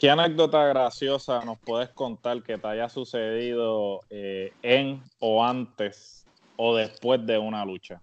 ¿Qué 0.01 0.09
anécdota 0.09 0.65
graciosa 0.65 1.45
nos 1.45 1.59
puedes 1.59 1.91
contar 1.91 2.43
que 2.43 2.57
te 2.57 2.67
haya 2.67 2.89
sucedido 2.89 4.01
eh, 4.09 4.51
en 4.63 5.05
o 5.19 5.45
antes 5.45 6.25
o 6.57 6.75
después 6.75 7.27
de 7.27 7.37
una 7.37 7.67
lucha? 7.67 8.01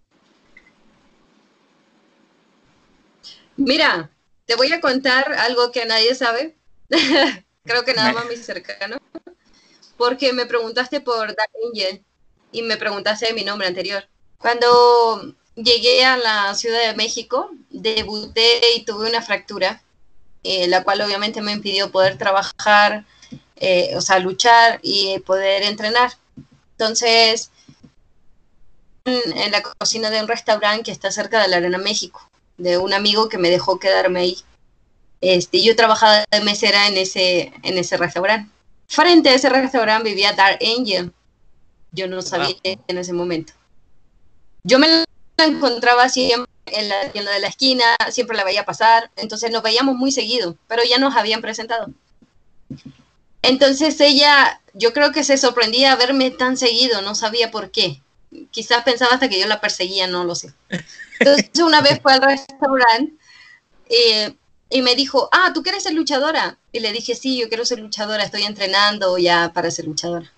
Mira, 3.56 4.12
te 4.45 4.56
voy 4.56 4.72
a 4.74 4.80
contar 4.80 5.34
algo 5.39 5.72
que 5.72 5.88
nadie 5.88 6.14
sabe. 6.14 6.56
Creo 7.66 7.84
que 7.84 7.95
nada 7.95 8.14
más 8.14 8.28
mi 8.28 8.36
cercano. 8.38 8.98
Porque 9.98 10.34
me 10.34 10.45
preguntaste 10.45 11.02
por 11.02 11.26
Dark 11.36 11.52
Angel 11.68 12.04
y 12.52 12.62
me 12.62 12.78
preguntaste 12.78 13.26
de 13.26 13.34
mi 13.34 13.43
nombre 13.43 13.68
anterior. 13.68 14.08
Cuando 14.38 15.34
llegué 15.56 16.06
a 16.06 16.16
la 16.16 16.54
Ciudad 16.54 16.91
de 16.91 16.95
México, 16.95 17.50
debuté 17.72 18.76
y 18.76 18.86
tuve 18.86 19.10
una 19.10 19.24
fractura, 19.24 19.82
eh, 20.44 20.68
la 20.68 20.84
cual 20.84 21.02
obviamente 21.02 21.42
me 21.42 21.52
impidió 21.52 21.92
poder 21.92 22.18
trabajar, 22.18 23.06
eh, 23.56 23.94
o 23.96 24.02
sea, 24.02 24.20
luchar 24.20 24.80
y 24.82 25.20
poder 25.20 25.64
entrenar. 25.64 26.14
Entonces, 26.72 27.52
en, 29.06 29.38
en, 29.38 29.52
la 29.52 29.62
cocina 29.62 30.10
de 30.10 30.22
un 30.22 30.28
restaurante 30.28 30.84
que 30.84 30.92
está 30.92 31.12
cerca 31.12 31.42
de 31.42 31.48
la 31.48 31.58
Arena 31.58 31.78
México, 31.78 32.30
de 32.58 32.78
un 32.78 32.94
amigo 32.94 33.30
que 33.30 33.38
me 33.38 33.50
dejó 33.50 33.80
quedarme 33.80 34.20
ahí. 34.22 34.38
Este, 35.22 35.64
yo 35.64 35.76
trabajaba 35.76 36.26
de 36.30 36.42
mesera 36.42 36.88
en 36.88 36.98
ese, 36.98 37.52
en 37.64 37.78
ese 37.78 37.98
restaurante. 37.98 38.52
Frente 38.88 39.30
a 39.30 39.34
ese 39.34 39.50
restaurante 39.50 40.10
vivía 40.10 40.34
Dark 40.34 40.60
Angel. 40.62 41.12
Yo 41.92 42.08
no 42.08 42.22
sabía 42.22 42.56
en 42.64 42.98
ese 42.98 43.14
momento. 43.14 43.54
Yo 44.64 44.80
me 44.80 44.88
la 44.88 45.06
encontraba 45.46 46.10
siempre 46.10 46.52
en 46.72 46.89
la 46.89 47.09
tienda 47.11 47.32
de 47.32 47.39
la 47.39 47.47
esquina, 47.47 47.95
siempre 48.11 48.38
la 48.38 48.43
veía 48.43 48.65
pasar, 48.65 49.11
entonces 49.15 49.51
nos 49.51 49.63
veíamos 49.63 49.95
muy 49.95 50.11
seguido, 50.11 50.55
pero 50.68 50.84
ya 50.84 50.97
nos 50.97 51.15
habían 51.15 51.41
presentado. 51.41 51.88
Entonces 53.41 53.99
ella, 54.01 54.61
yo 54.74 54.93
creo 54.93 55.11
que 55.11 55.24
se 55.24 55.38
sorprendía 55.38 55.95
verme 55.95 56.32
tan 56.32 56.57
seguido, 56.57 57.01
no 57.01 57.15
sabía 57.15 57.51
por 57.51 57.72
qué. 57.72 58.01
Quizás 58.51 58.84
pensaba 58.84 59.13
hasta 59.13 59.30
que 59.30 59.39
yo 59.39 59.47
la 59.47 59.61
perseguía, 59.61 60.07
no 60.07 60.24
lo 60.24 60.36
sé. 60.36 60.53
Entonces 61.20 61.49
una 61.61 61.82
vez 61.82 61.99
fue 62.01 62.13
al 62.13 62.22
restaurante 62.22 63.13
eh, 63.89 64.36
y 64.70 64.82
me 64.82 64.95
dijo, 64.95 65.30
ah, 65.32 65.51
¿tú 65.53 65.63
quieres 65.63 65.84
ser 65.84 65.93
luchadora? 65.93 66.57
Y 66.72 66.80
le 66.80 66.91
dije, 66.91 67.15
sí, 67.15 67.38
yo 67.39 67.47
quiero 67.47 67.65
ser 67.65 67.80
luchadora, 67.80 68.24
estoy 68.24 68.43
entrenando 68.43 69.18
ya 69.18 69.51
para 69.53 69.72
ser 69.72 69.86
luchadora. 69.86 70.32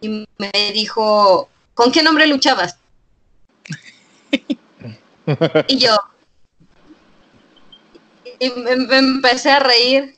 Y 0.00 0.26
me 0.38 0.50
dijo, 0.74 1.48
¿con 1.74 1.92
qué 1.92 2.02
nombre 2.02 2.26
luchabas? 2.26 2.76
y 5.68 5.78
yo, 5.78 5.96
y 8.38 8.50
me, 8.50 8.76
me, 8.76 8.98
empecé 8.98 9.50
a 9.50 9.60
reír 9.60 10.16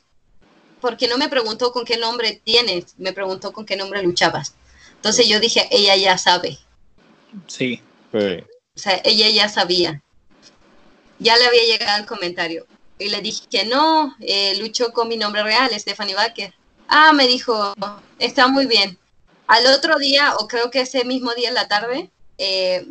porque 0.81 1.07
no 1.07 1.17
me 1.17 1.29
preguntó 1.29 1.71
con 1.71 1.85
qué 1.85 1.97
nombre 1.97 2.41
tienes, 2.43 2.95
me 2.97 3.13
preguntó 3.13 3.53
con 3.53 3.65
qué 3.65 3.75
nombre 3.75 4.01
luchabas. 4.03 4.55
Entonces 4.95 5.27
yo 5.27 5.39
dije, 5.39 5.67
ella 5.71 5.95
ya 5.95 6.17
sabe. 6.17 6.57
Sí. 7.47 7.81
sí. 8.11 8.43
O 8.75 8.79
sea, 8.79 8.99
ella 9.03 9.29
ya 9.29 9.49
sabía. 9.49 10.01
Ya 11.19 11.37
le 11.37 11.45
había 11.45 11.63
llegado 11.63 11.99
el 11.99 12.07
comentario. 12.07 12.65
Y 12.97 13.09
le 13.09 13.21
dije 13.21 13.45
que 13.49 13.65
no, 13.65 14.15
eh, 14.19 14.55
luchó 14.57 14.91
con 14.93 15.07
mi 15.07 15.17
nombre 15.17 15.43
real, 15.43 15.69
Stephanie 15.79 16.15
Baker. 16.15 16.53
Ah, 16.87 17.13
me 17.13 17.27
dijo, 17.27 17.73
está 18.19 18.47
muy 18.47 18.65
bien. 18.65 18.97
Al 19.47 19.67
otro 19.67 19.97
día, 19.97 20.35
o 20.37 20.47
creo 20.47 20.71
que 20.71 20.81
ese 20.81 21.05
mismo 21.05 21.33
día 21.33 21.49
en 21.49 21.55
la 21.55 21.67
tarde, 21.67 22.09
eh, 22.37 22.85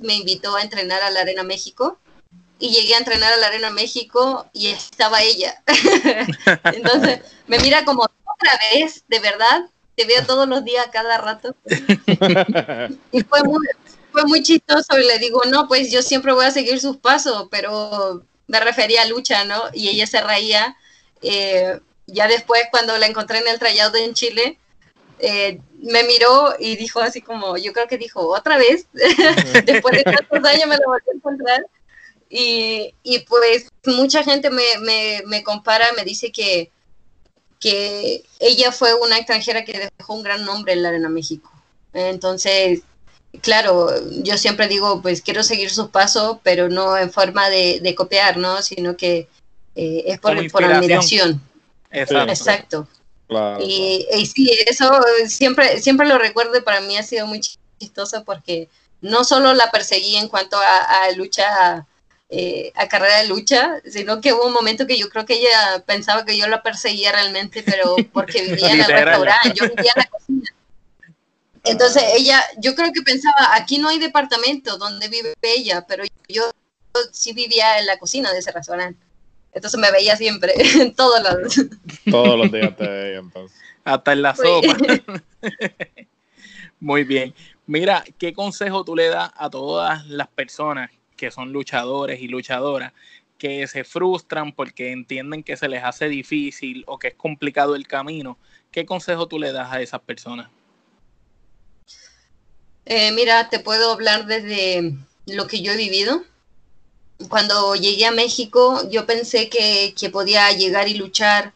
me 0.00 0.14
invitó 0.14 0.56
a 0.56 0.62
entrenar 0.62 1.02
a 1.02 1.10
la 1.10 1.20
Arena 1.20 1.42
México 1.42 1.98
y 2.58 2.70
llegué 2.70 2.94
a 2.94 2.98
entrenar 2.98 3.32
a 3.32 3.36
la 3.36 3.48
Arena 3.48 3.70
México 3.70 4.46
y 4.52 4.68
estaba 4.68 5.22
ella. 5.22 5.62
Entonces 6.64 7.20
me 7.46 7.58
mira 7.58 7.84
como 7.84 8.02
otra 8.02 8.58
vez, 8.72 9.04
de 9.08 9.18
verdad, 9.18 9.68
te 9.96 10.04
veo 10.04 10.24
todos 10.26 10.48
los 10.48 10.64
días, 10.64 10.86
cada 10.92 11.18
rato. 11.18 11.54
y 13.12 13.20
fue 13.22 13.42
muy, 13.44 13.66
fue 14.12 14.24
muy 14.24 14.42
chistoso 14.42 14.98
y 14.98 15.06
le 15.06 15.18
digo, 15.18 15.42
no, 15.46 15.68
pues 15.68 15.90
yo 15.90 16.02
siempre 16.02 16.32
voy 16.32 16.46
a 16.46 16.50
seguir 16.50 16.80
sus 16.80 16.96
pasos, 16.96 17.48
pero 17.50 18.22
me 18.46 18.60
refería 18.60 19.02
a 19.02 19.06
lucha, 19.06 19.44
¿no? 19.44 19.62
Y 19.72 19.88
ella 19.88 20.06
se 20.06 20.20
reía. 20.20 20.76
Eh, 21.22 21.80
ya 22.06 22.28
después, 22.28 22.62
cuando 22.70 22.96
la 22.98 23.06
encontré 23.06 23.38
en 23.38 23.48
el 23.48 23.58
trayado 23.58 23.96
en 23.96 24.14
Chile, 24.14 24.58
eh, 25.26 25.60
me 25.80 26.04
miró 26.04 26.54
y 26.58 26.76
dijo 26.76 27.00
así 27.00 27.22
como, 27.22 27.56
yo 27.56 27.72
creo 27.72 27.88
que 27.88 27.98
dijo, 27.98 28.28
otra 28.28 28.58
vez, 28.58 28.86
después 29.64 29.96
de 29.96 30.04
tantos 30.04 30.44
años 30.44 30.68
me 30.68 30.76
lo 30.76 30.84
volví 30.86 31.04
a 31.10 31.16
encontrar. 31.16 31.66
Y, 32.28 32.94
y 33.02 33.20
pues 33.20 33.68
mucha 33.86 34.22
gente 34.22 34.50
me, 34.50 34.62
me, 34.80 35.22
me, 35.26 35.42
compara, 35.42 35.86
me 35.96 36.04
dice 36.04 36.32
que, 36.32 36.70
que 37.60 38.24
ella 38.40 38.72
fue 38.72 38.94
una 38.94 39.16
extranjera 39.16 39.64
que 39.64 39.90
dejó 39.96 40.14
un 40.14 40.22
gran 40.22 40.44
nombre 40.44 40.72
en 40.72 40.82
la 40.82 40.88
Arena 40.88 41.08
México. 41.08 41.50
Entonces, 41.92 42.82
claro, 43.40 43.90
yo 44.22 44.36
siempre 44.36 44.68
digo, 44.68 45.00
pues 45.00 45.22
quiero 45.22 45.42
seguir 45.42 45.70
sus 45.70 45.88
pasos, 45.88 46.38
pero 46.42 46.68
no 46.68 46.98
en 46.98 47.10
forma 47.10 47.48
de, 47.48 47.94
copiar, 47.96 48.36
¿no? 48.36 48.62
Sino 48.62 48.96
que 48.96 49.28
eh, 49.76 50.04
es 50.06 50.18
por, 50.18 50.50
por 50.50 50.64
admiración. 50.64 51.40
Exacto. 51.90 52.88
Y, 53.60 54.26
sí, 54.26 54.50
eso 54.66 55.00
siempre, 55.26 55.80
siempre 55.80 56.06
lo 56.06 56.18
recuerdo 56.18 56.56
y 56.56 56.62
para 56.62 56.80
mí 56.80 56.96
ha 56.96 57.02
sido 57.02 57.26
muy 57.26 57.40
chistoso 57.40 58.24
porque 58.24 58.68
no 59.00 59.24
solo 59.24 59.54
la 59.54 59.70
perseguí 59.70 60.16
en 60.16 60.28
cuanto 60.28 60.56
a, 60.58 61.10
lucha, 61.16 61.86
eh, 62.30 62.72
a 62.74 62.88
carrera 62.88 63.18
de 63.18 63.28
lucha, 63.28 63.80
sino 63.86 64.20
que 64.20 64.32
hubo 64.32 64.46
un 64.46 64.52
momento 64.52 64.86
que 64.86 64.98
yo 64.98 65.08
creo 65.08 65.26
que 65.26 65.34
ella 65.34 65.82
pensaba 65.86 66.24
que 66.24 66.38
yo 66.38 66.46
la 66.46 66.62
perseguía 66.62 67.12
realmente, 67.12 67.62
pero 67.62 67.96
porque 68.12 68.42
vivía 68.48 68.70
en 68.70 68.80
el 68.80 68.86
restaurante, 68.86 69.52
yo 69.54 69.68
vivía 69.68 69.92
en 69.94 70.02
la 70.02 70.06
cocina. 70.06 70.50
Entonces 71.64 72.02
ella, 72.14 72.42
yo 72.58 72.74
creo 72.74 72.92
que 72.92 73.02
pensaba, 73.02 73.54
aquí 73.54 73.78
no 73.78 73.88
hay 73.88 73.98
departamento 73.98 74.76
donde 74.76 75.08
vive 75.08 75.34
ella, 75.42 75.84
pero 75.86 76.04
yo, 76.28 76.44
sí 77.10 77.32
vivía 77.32 77.78
en 77.78 77.86
la 77.86 77.98
cocina 77.98 78.32
de 78.32 78.38
ese 78.38 78.52
restaurante. 78.52 79.03
Entonces 79.54 79.78
me 79.78 79.90
veía 79.92 80.16
siempre, 80.16 80.52
en 80.80 80.94
todos 80.94 81.22
lados. 81.22 81.54
Todos 82.10 82.38
los 82.38 82.50
días 82.50 82.76
te 82.76 82.86
veía 82.86 83.18
entonces. 83.18 83.58
Hasta 83.84 84.12
en 84.12 84.22
la 84.22 84.34
sopa. 84.34 84.76
Muy 86.80 87.04
bien. 87.04 87.34
Mira, 87.66 88.04
¿qué 88.18 88.34
consejo 88.34 88.84
tú 88.84 88.96
le 88.96 89.08
das 89.08 89.30
a 89.36 89.48
todas 89.48 90.06
las 90.06 90.28
personas 90.28 90.90
que 91.16 91.30
son 91.30 91.52
luchadores 91.52 92.20
y 92.20 92.28
luchadoras 92.28 92.92
que 93.38 93.66
se 93.66 93.84
frustran 93.84 94.52
porque 94.52 94.92
entienden 94.92 95.42
que 95.42 95.56
se 95.56 95.68
les 95.68 95.84
hace 95.84 96.08
difícil 96.08 96.84
o 96.86 96.98
que 96.98 97.08
es 97.08 97.14
complicado 97.14 97.74
el 97.74 97.86
camino? 97.86 98.38
¿Qué 98.70 98.84
consejo 98.84 99.28
tú 99.28 99.38
le 99.38 99.52
das 99.52 99.72
a 99.72 99.80
esas 99.80 100.00
personas? 100.00 100.50
Eh, 102.86 103.12
mira, 103.12 103.48
te 103.48 103.60
puedo 103.60 103.92
hablar 103.92 104.26
desde 104.26 104.94
lo 105.26 105.46
que 105.46 105.62
yo 105.62 105.72
he 105.72 105.76
vivido. 105.76 106.22
Cuando 107.28 107.74
llegué 107.74 108.06
a 108.06 108.12
México, 108.12 108.88
yo 108.90 109.06
pensé 109.06 109.48
que, 109.48 109.94
podía 110.10 110.50
llegar 110.52 110.88
y 110.88 110.94
luchar. 110.94 111.52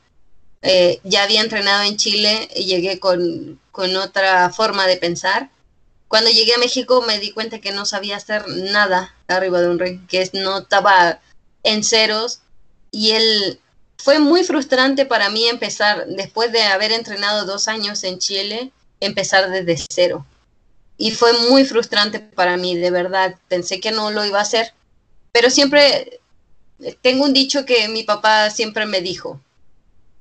Eh, 0.63 1.01
ya 1.05 1.23
había 1.23 1.41
entrenado 1.41 1.85
en 1.85 1.97
Chile 1.97 2.49
y 2.57 2.65
llegué 2.65 2.99
con, 2.99 3.61
con 3.71 3.95
otra 3.97 4.51
forma 4.51 4.87
de 4.87 4.97
pensar. 4.97 5.51
Cuando 6.09 6.31
llegué 6.31 6.55
a 6.55 6.59
México 6.59 7.03
me 7.07 7.19
di 7.19 7.33
cuenta 7.33 7.61
que 7.61 7.71
no 7.71 7.85
sabía 7.85 8.17
hacer 8.17 8.49
nada 8.49 9.15
arriba 9.29 9.61
de 9.61 9.69
un 9.69 9.79
ring, 9.79 10.07
que 10.09 10.29
no 10.33 10.59
estaba 10.59 11.21
en 11.63 11.85
ceros 11.85 12.41
y 12.91 13.11
él 13.11 13.61
fue 13.99 14.19
muy 14.19 14.43
frustrante 14.43 15.05
para 15.05 15.29
mí 15.29 15.47
empezar, 15.47 16.07
después 16.07 16.51
de 16.51 16.63
haber 16.63 16.93
entrenado 16.93 17.45
dos 17.45 17.69
años 17.69 18.03
en 18.05 18.19
Chile, 18.19 18.73
empezar 19.01 19.51
desde 19.51 19.85
cero 19.91 20.25
y 20.99 21.13
fue 21.13 21.33
muy 21.49 21.65
frustrante 21.65 22.19
para 22.19 22.57
mí, 22.57 22.77
de 22.77 22.91
verdad. 22.91 23.37
Pensé 23.47 23.81
que 23.81 23.93
no 23.93 24.11
lo 24.11 24.27
iba 24.27 24.41
a 24.41 24.43
hacer, 24.43 24.75
pero 25.33 25.51
siempre 25.51 26.21
tengo 27.03 27.25
un 27.25 27.33
dicho 27.33 27.65
que 27.65 27.89
mi 27.89 28.03
papá 28.03 28.51
siempre 28.51 28.87
me 28.87 29.01
dijo, 29.01 29.41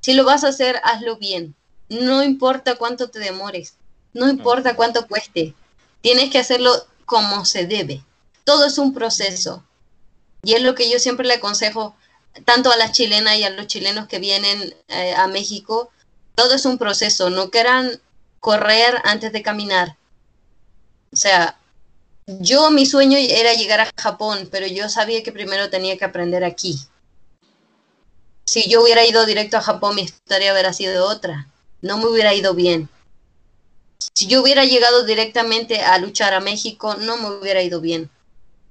si 0.01 0.14
lo 0.14 0.26
vas 0.26 0.43
a 0.43 0.49
hacer, 0.49 0.80
hazlo 0.84 1.18
bien. 1.18 1.55
No 1.89 2.24
importa 2.24 2.76
cuánto 2.76 3.10
te 3.10 3.20
demores, 3.20 3.76
no 4.14 4.30
importa 4.30 4.76
cuánto 4.76 5.08
cueste, 5.08 5.53
tienes 6.01 6.30
que 6.30 6.39
hacerlo 6.39 6.72
como 7.05 7.45
se 7.45 7.66
debe. 7.66 8.03
Todo 8.43 8.66
es 8.66 8.78
un 8.78 8.93
proceso. 8.93 9.64
Y 10.43 10.53
es 10.53 10.62
lo 10.62 10.76
que 10.76 10.89
yo 10.89 10.99
siempre 10.99 11.26
le 11.26 11.36
aconsejo 11.36 11.95
tanto 12.45 12.72
a 12.72 12.78
las 12.78 12.91
chilenas 12.91 13.36
y 13.38 13.43
a 13.43 13.49
los 13.49 13.68
chilenos 13.68 14.08
que 14.08 14.20
vienen 14.20 14.76
eh, 14.88 15.14
a 15.16 15.28
México. 15.28 15.89
Todo 16.36 16.53
es 16.53 16.66
un 16.66 16.78
proceso. 16.78 17.30
No 17.30 17.49
quieran 17.49 17.99
correr 18.39 19.01
antes 19.03 19.32
de 19.32 19.41
caminar. 19.41 19.97
O 21.12 21.16
sea, 21.16 21.58
yo 22.28 22.69
mi 22.71 22.86
sueño 22.86 23.17
era 23.17 23.53
llegar 23.53 23.80
a 23.80 23.89
Japón, 23.97 24.49
pero 24.51 24.67
yo 24.67 24.89
sabía 24.89 25.23
que 25.23 25.32
primero 25.32 25.69
tenía 25.69 25.97
que 25.97 26.05
aprender 26.05 26.43
aquí. 26.43 26.78
Si 28.45 28.69
yo 28.69 28.82
hubiera 28.84 29.05
ido 29.05 29.25
directo 29.25 29.57
a 29.57 29.61
Japón, 29.61 29.95
mi 29.95 30.03
historia 30.03 30.51
hubiera 30.51 30.73
sido 30.73 31.07
otra. 31.07 31.47
No 31.82 31.97
me 31.97 32.05
hubiera 32.05 32.34
ido 32.34 32.53
bien. 32.53 32.89
Si 34.13 34.28
yo 34.28 34.41
hubiera 34.41 34.65
llegado 34.65 35.05
directamente 35.05 35.82
a 35.82 35.97
luchar 35.99 36.34
a 36.34 36.39
México, 36.39 36.95
no 36.95 37.17
me 37.17 37.30
hubiera 37.30 37.61
ido 37.61 37.82
bien. 37.82 38.09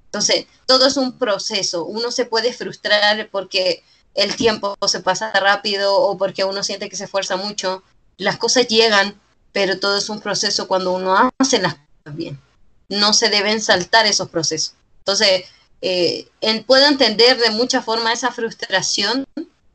Entonces, 0.06 0.46
todo 0.66 0.86
es 0.86 0.96
un 0.96 1.18
proceso. 1.18 1.84
Uno 1.84 2.10
se 2.10 2.26
puede 2.26 2.52
frustrar 2.52 3.28
porque 3.30 3.82
el 4.14 4.34
tiempo 4.36 4.76
se 4.86 5.00
pasa 5.00 5.30
rápido 5.32 5.94
o 5.94 6.16
porque 6.16 6.44
uno 6.44 6.62
siente 6.62 6.88
que 6.88 6.96
se 6.96 7.04
esfuerza 7.04 7.36
mucho. 7.36 7.82
Las 8.16 8.38
cosas 8.38 8.66
llegan, 8.68 9.20
pero 9.52 9.78
todo 9.78 9.96
es 9.96 10.08
un 10.08 10.20
proceso 10.20 10.68
cuando 10.68 10.92
uno 10.92 11.30
hace 11.38 11.58
las 11.58 11.74
cosas 11.74 12.16
bien. 12.16 12.45
No 12.88 13.12
se 13.12 13.28
deben 13.28 13.60
saltar 13.60 14.06
esos 14.06 14.28
procesos. 14.28 14.74
Entonces, 14.98 15.44
eh, 15.82 16.28
puedo 16.66 16.86
entender 16.86 17.38
de 17.38 17.50
muchas 17.50 17.84
formas 17.84 18.14
esa 18.14 18.32
frustración 18.32 19.26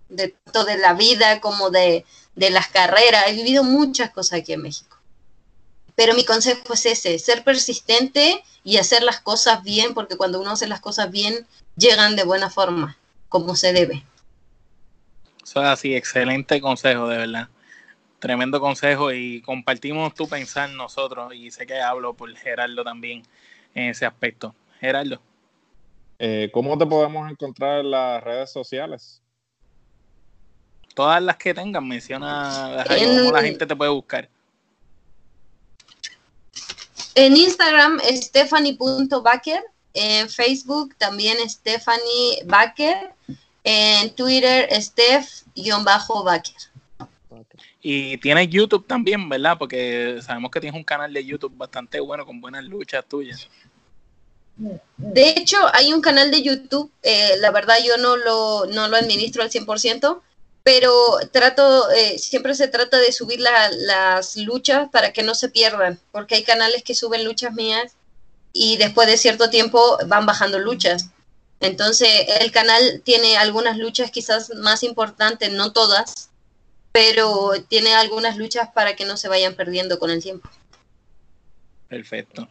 de 0.10 0.36
toda 0.52 0.76
la 0.78 0.94
vida 0.94 1.40
como 1.40 1.70
de, 1.70 2.06
de 2.36 2.50
las 2.50 2.68
carreras. 2.68 3.26
He 3.28 3.34
vivido 3.34 3.64
muchas 3.64 4.12
cosas 4.12 4.40
aquí 4.40 4.54
en 4.54 4.62
México. 4.62 4.98
Pero 5.96 6.14
mi 6.16 6.26
consejo 6.26 6.74
es 6.74 6.86
ese, 6.86 7.20
ser 7.20 7.44
persistente 7.44 8.44
y 8.64 8.78
hacer 8.78 9.04
las 9.04 9.20
cosas 9.20 9.64
bien, 9.64 9.94
porque 9.94 10.18
cuando 10.18 10.40
uno 10.40 10.52
hace 10.52 10.68
las 10.68 10.80
cosas 10.80 11.12
bien, 11.12 11.46
llegan 11.76 12.16
de 12.16 12.24
buena 12.24 12.50
forma, 12.50 12.98
como 13.30 13.56
se 13.56 13.74
debe. 13.74 14.04
Eso 15.44 15.62
es 15.62 15.68
así, 15.68 15.96
excelente 15.96 16.62
consejo, 16.62 17.08
de 17.08 17.18
verdad. 17.18 17.50
Tremendo 18.22 18.60
consejo 18.60 19.12
y 19.12 19.42
compartimos 19.42 20.14
tu 20.14 20.30
pensar 20.30 20.70
nosotros 20.70 21.34
y 21.34 21.50
sé 21.50 21.66
que 21.66 21.82
hablo 21.82 22.14
por 22.14 22.32
Gerardo 22.38 22.84
también 22.84 23.24
en 23.74 23.90
ese 23.90 24.06
aspecto. 24.06 24.54
Gerardo. 24.80 25.20
Eh, 26.20 26.52
¿Cómo 26.54 26.78
te 26.78 26.86
podemos 26.86 27.32
encontrar 27.32 27.80
en 27.80 27.90
las 27.90 28.24
redes 28.24 28.52
sociales? 28.52 29.24
Todas 30.94 31.20
las 31.24 31.36
que 31.38 31.52
tengan, 31.52 31.88
menciona 31.88 32.86
cómo 32.88 33.32
la 33.32 33.42
gente 33.42 33.66
te 33.66 33.76
puede 33.76 33.90
buscar. 33.90 34.30
En 37.16 37.36
Instagram, 37.36 38.00
stephanie.baker. 38.02 39.64
En 39.96 40.30
Facebook 40.30 40.96
también 41.00 41.38
Stephanie 41.50 42.44
Baker. 42.46 43.16
En 43.64 44.14
Twitter, 44.14 44.70
Steph-Baker. 44.80 46.54
Y 47.82 48.18
tienes 48.18 48.50
YouTube 48.50 48.86
también, 48.86 49.28
¿verdad? 49.28 49.58
Porque 49.58 50.20
sabemos 50.22 50.52
que 50.52 50.60
tienes 50.60 50.78
un 50.78 50.84
canal 50.84 51.12
de 51.12 51.26
YouTube 51.26 51.54
bastante 51.56 52.00
bueno 52.00 52.26
con 52.26 52.40
buenas 52.40 52.64
luchas 52.64 53.04
tuyas. 53.08 53.48
De 54.98 55.30
hecho, 55.30 55.58
hay 55.74 55.92
un 55.92 56.02
canal 56.02 56.30
de 56.30 56.44
YouTube, 56.44 56.92
eh, 57.02 57.36
la 57.40 57.50
verdad 57.52 57.78
yo 57.84 57.98
no 57.98 58.18
lo, 58.18 58.66
no 58.68 58.88
lo 58.88 58.98
administro 58.98 59.42
al 59.42 59.50
100%, 59.50 60.22
pero 60.64 60.94
trato, 61.32 61.90
eh, 61.90 62.20
siempre 62.20 62.54
se 62.54 62.68
trata 62.68 63.00
de 63.00 63.12
subir 63.12 63.40
las 63.40 64.38
luchas 64.38 64.90
para 64.92 65.12
que 65.14 65.24
no 65.24 65.34
se 65.34 65.50
pierdan, 65.50 66.00
porque 66.12 66.36
hay 66.36 66.44
canales 66.44 66.84
que 66.84 66.94
suben 66.94 67.26
luchas 67.26 67.54
mías 67.54 67.94
y 68.54 68.78
después 68.78 69.08
de 69.08 69.18
cierto 69.18 69.50
tiempo 69.50 69.98
van 70.06 70.28
bajando 70.28 70.60
luchas. 70.60 71.08
Entonces, 71.60 72.10
el 72.40 72.52
canal 72.52 73.02
tiene 73.04 73.38
algunas 73.38 73.78
luchas 73.78 74.12
quizás 74.12 74.52
más 74.56 74.84
importantes, 74.84 75.52
no 75.52 75.72
todas, 75.72 76.31
pero 76.92 77.52
tiene 77.68 77.94
algunas 77.94 78.38
luchas 78.38 78.70
para 78.74 78.96
que 78.96 79.06
no 79.06 79.18
se 79.18 79.30
vayan 79.30 79.56
perdiendo 79.56 80.00
con 80.00 80.12
el 80.12 80.22
tiempo. 80.22 80.50
Perfecto. 81.88 82.48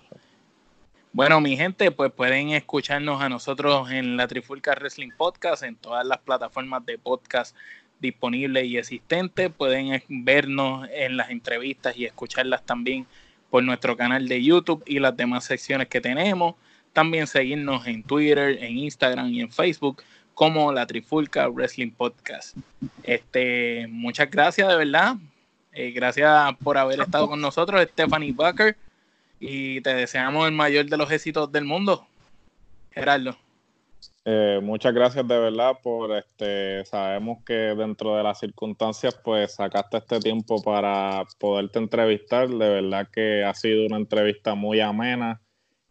Bueno, 1.12 1.40
mi 1.40 1.56
gente, 1.56 1.90
pues 1.90 2.12
pueden 2.12 2.50
escucharnos 2.50 3.20
a 3.20 3.28
nosotros 3.28 3.90
en 3.90 4.16
la 4.16 4.28
Trifulca 4.28 4.74
Wrestling 4.74 5.10
Podcast, 5.16 5.64
en 5.64 5.74
todas 5.74 6.06
las 6.06 6.18
plataformas 6.18 6.86
de 6.86 6.98
podcast 6.98 7.56
disponibles 7.98 8.64
y 8.64 8.78
existentes. 8.78 9.50
Pueden 9.50 10.02
vernos 10.08 10.88
en 10.92 11.16
las 11.16 11.30
entrevistas 11.30 11.96
y 11.96 12.04
escucharlas 12.04 12.64
también 12.64 13.06
por 13.50 13.64
nuestro 13.64 13.96
canal 13.96 14.28
de 14.28 14.42
YouTube 14.42 14.84
y 14.86 15.00
las 15.00 15.16
demás 15.16 15.44
secciones 15.44 15.88
que 15.88 16.00
tenemos. 16.00 16.54
También 16.92 17.26
seguirnos 17.26 17.86
en 17.86 18.02
Twitter, 18.04 18.62
en 18.62 18.78
Instagram 18.78 19.28
y 19.30 19.40
en 19.40 19.50
Facebook 19.50 20.02
como 20.40 20.72
la 20.72 20.86
Trifulca 20.86 21.48
Wrestling 21.48 21.90
Podcast. 21.90 22.56
Este, 23.02 23.86
muchas 23.90 24.30
gracias 24.30 24.66
de 24.68 24.74
verdad. 24.74 25.16
Eh, 25.70 25.90
gracias 25.90 26.56
por 26.64 26.78
haber 26.78 26.98
estado 26.98 27.28
con 27.28 27.42
nosotros, 27.42 27.82
Stephanie 27.92 28.32
Bucker. 28.32 28.74
Y 29.38 29.82
te 29.82 29.92
deseamos 29.92 30.48
el 30.48 30.54
mayor 30.54 30.86
de 30.86 30.96
los 30.96 31.10
éxitos 31.10 31.52
del 31.52 31.66
mundo. 31.66 32.06
Gerardo. 32.90 33.36
Eh, 34.24 34.60
muchas 34.62 34.94
gracias 34.94 35.28
de 35.28 35.38
verdad 35.38 35.78
por 35.82 36.16
este. 36.16 36.86
Sabemos 36.86 37.44
que 37.44 37.52
dentro 37.52 38.16
de 38.16 38.22
las 38.22 38.40
circunstancias, 38.40 39.20
pues 39.22 39.56
sacaste 39.56 39.98
este 39.98 40.20
tiempo 40.20 40.62
para 40.62 41.22
poderte 41.38 41.80
entrevistar. 41.80 42.48
De 42.48 42.80
verdad 42.80 43.06
que 43.12 43.44
ha 43.44 43.52
sido 43.52 43.84
una 43.84 43.98
entrevista 43.98 44.54
muy 44.54 44.80
amena, 44.80 45.38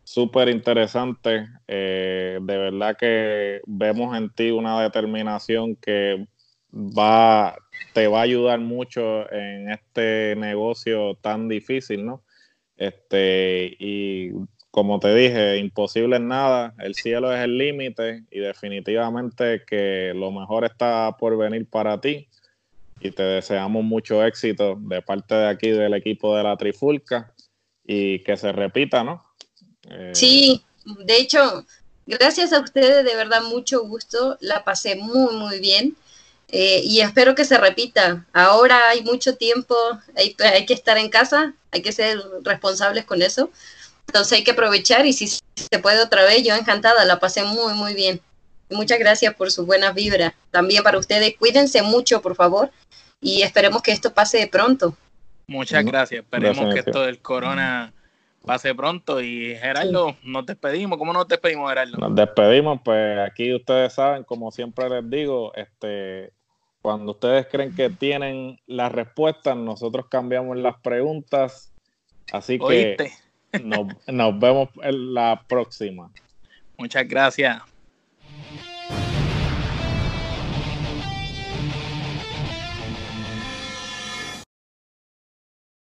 súper 0.09 0.49
interesante. 0.49 1.47
Eh, 1.67 2.39
de 2.41 2.57
verdad 2.57 2.97
que 2.97 3.61
vemos 3.67 4.17
en 4.17 4.31
ti 4.31 4.49
una 4.49 4.81
determinación 4.81 5.75
que 5.75 6.25
va, 6.73 7.55
te 7.93 8.07
va 8.07 8.19
a 8.19 8.23
ayudar 8.23 8.59
mucho 8.59 9.31
en 9.31 9.69
este 9.69 10.35
negocio 10.35 11.13
tan 11.21 11.47
difícil, 11.47 12.07
¿no? 12.07 12.23
Este, 12.75 13.75
y 13.77 14.31
como 14.71 14.99
te 14.99 15.13
dije, 15.13 15.57
imposible 15.57 16.19
nada, 16.19 16.73
el 16.79 16.95
cielo 16.95 17.31
es 17.31 17.41
el 17.41 17.59
límite 17.59 18.23
y 18.31 18.39
definitivamente 18.39 19.63
que 19.67 20.13
lo 20.15 20.31
mejor 20.31 20.65
está 20.65 21.15
por 21.19 21.37
venir 21.37 21.69
para 21.69 22.01
ti 22.01 22.27
y 22.99 23.11
te 23.11 23.23
deseamos 23.23 23.83
mucho 23.83 24.25
éxito 24.25 24.75
de 24.79 25.03
parte 25.03 25.35
de 25.35 25.49
aquí 25.49 25.69
del 25.69 25.93
equipo 25.93 26.35
de 26.35 26.43
la 26.43 26.57
Trifulca 26.57 27.31
y 27.85 28.23
que 28.23 28.37
se 28.37 28.51
repita, 28.51 29.03
¿no? 29.03 29.28
Eh, 29.87 30.11
sí, 30.13 30.63
de 30.85 31.17
hecho, 31.17 31.65
gracias 32.05 32.53
a 32.53 32.59
ustedes, 32.59 33.05
de 33.05 33.15
verdad, 33.15 33.43
mucho 33.43 33.83
gusto, 33.83 34.37
la 34.41 34.63
pasé 34.63 34.95
muy, 34.95 35.35
muy 35.35 35.59
bien. 35.59 35.95
Eh, 36.51 36.81
y 36.83 37.01
espero 37.01 37.35
que 37.35 37.45
se 37.45 37.57
repita. 37.57 38.25
Ahora 38.33 38.89
hay 38.89 39.03
mucho 39.03 39.35
tiempo, 39.35 39.75
hay, 40.15 40.35
hay 40.39 40.65
que 40.65 40.73
estar 40.73 40.97
en 40.97 41.09
casa, 41.09 41.53
hay 41.71 41.81
que 41.81 41.91
ser 41.91 42.19
responsables 42.43 43.05
con 43.05 43.21
eso. 43.21 43.51
Entonces 44.07 44.39
hay 44.39 44.43
que 44.43 44.51
aprovechar 44.51 45.05
y 45.05 45.13
si 45.13 45.27
se 45.27 45.79
puede 45.79 46.01
otra 46.01 46.23
vez, 46.23 46.43
yo 46.43 46.55
encantada, 46.55 47.05
la 47.05 47.19
pasé 47.19 47.43
muy, 47.43 47.73
muy 47.73 47.93
bien. 47.93 48.19
Muchas 48.71 48.97
gracias 48.97 49.35
por 49.35 49.51
su 49.51 49.65
buena 49.65 49.91
vibra. 49.91 50.33
También 50.49 50.81
para 50.81 50.97
ustedes, 50.97 51.35
cuídense 51.37 51.83
mucho, 51.83 52.21
por 52.21 52.35
favor, 52.35 52.71
y 53.21 53.43
esperemos 53.43 53.83
que 53.83 53.91
esto 53.91 54.13
pase 54.13 54.47
pronto. 54.47 54.95
Muchas 55.45 55.85
gracias. 55.85 56.23
Esperemos 56.23 56.73
que 56.73 56.79
esto 56.79 57.01
del 57.01 57.19
corona 57.19 57.93
pase 58.49 58.73
pronto. 58.73 59.21
Y 59.21 59.55
Gerardo, 59.55 60.17
nos 60.23 60.43
despedimos. 60.43 60.97
¿Cómo 60.97 61.13
nos 61.13 61.27
despedimos, 61.27 61.69
Gerardo? 61.69 61.97
Nos 61.97 62.15
despedimos, 62.15 62.81
pues 62.83 63.19
aquí 63.19 63.53
ustedes 63.53 63.93
saben, 63.93 64.23
como 64.23 64.49
siempre 64.49 64.89
les 64.89 65.07
digo, 65.07 65.53
este, 65.53 66.33
cuando 66.81 67.11
ustedes 67.11 67.45
creen 67.45 67.75
que 67.75 67.91
tienen 67.91 68.59
las 68.65 68.91
respuestas, 68.91 69.55
nosotros 69.55 70.07
cambiamos 70.09 70.57
las 70.57 70.79
preguntas. 70.81 71.71
Así 72.31 72.57
que 72.57 72.97
nos, 73.63 73.87
nos 74.07 74.39
vemos 74.39 74.69
en 74.81 75.13
la 75.13 75.43
próxima. 75.47 76.11
Muchas 76.75 77.07
gracias. 77.07 77.68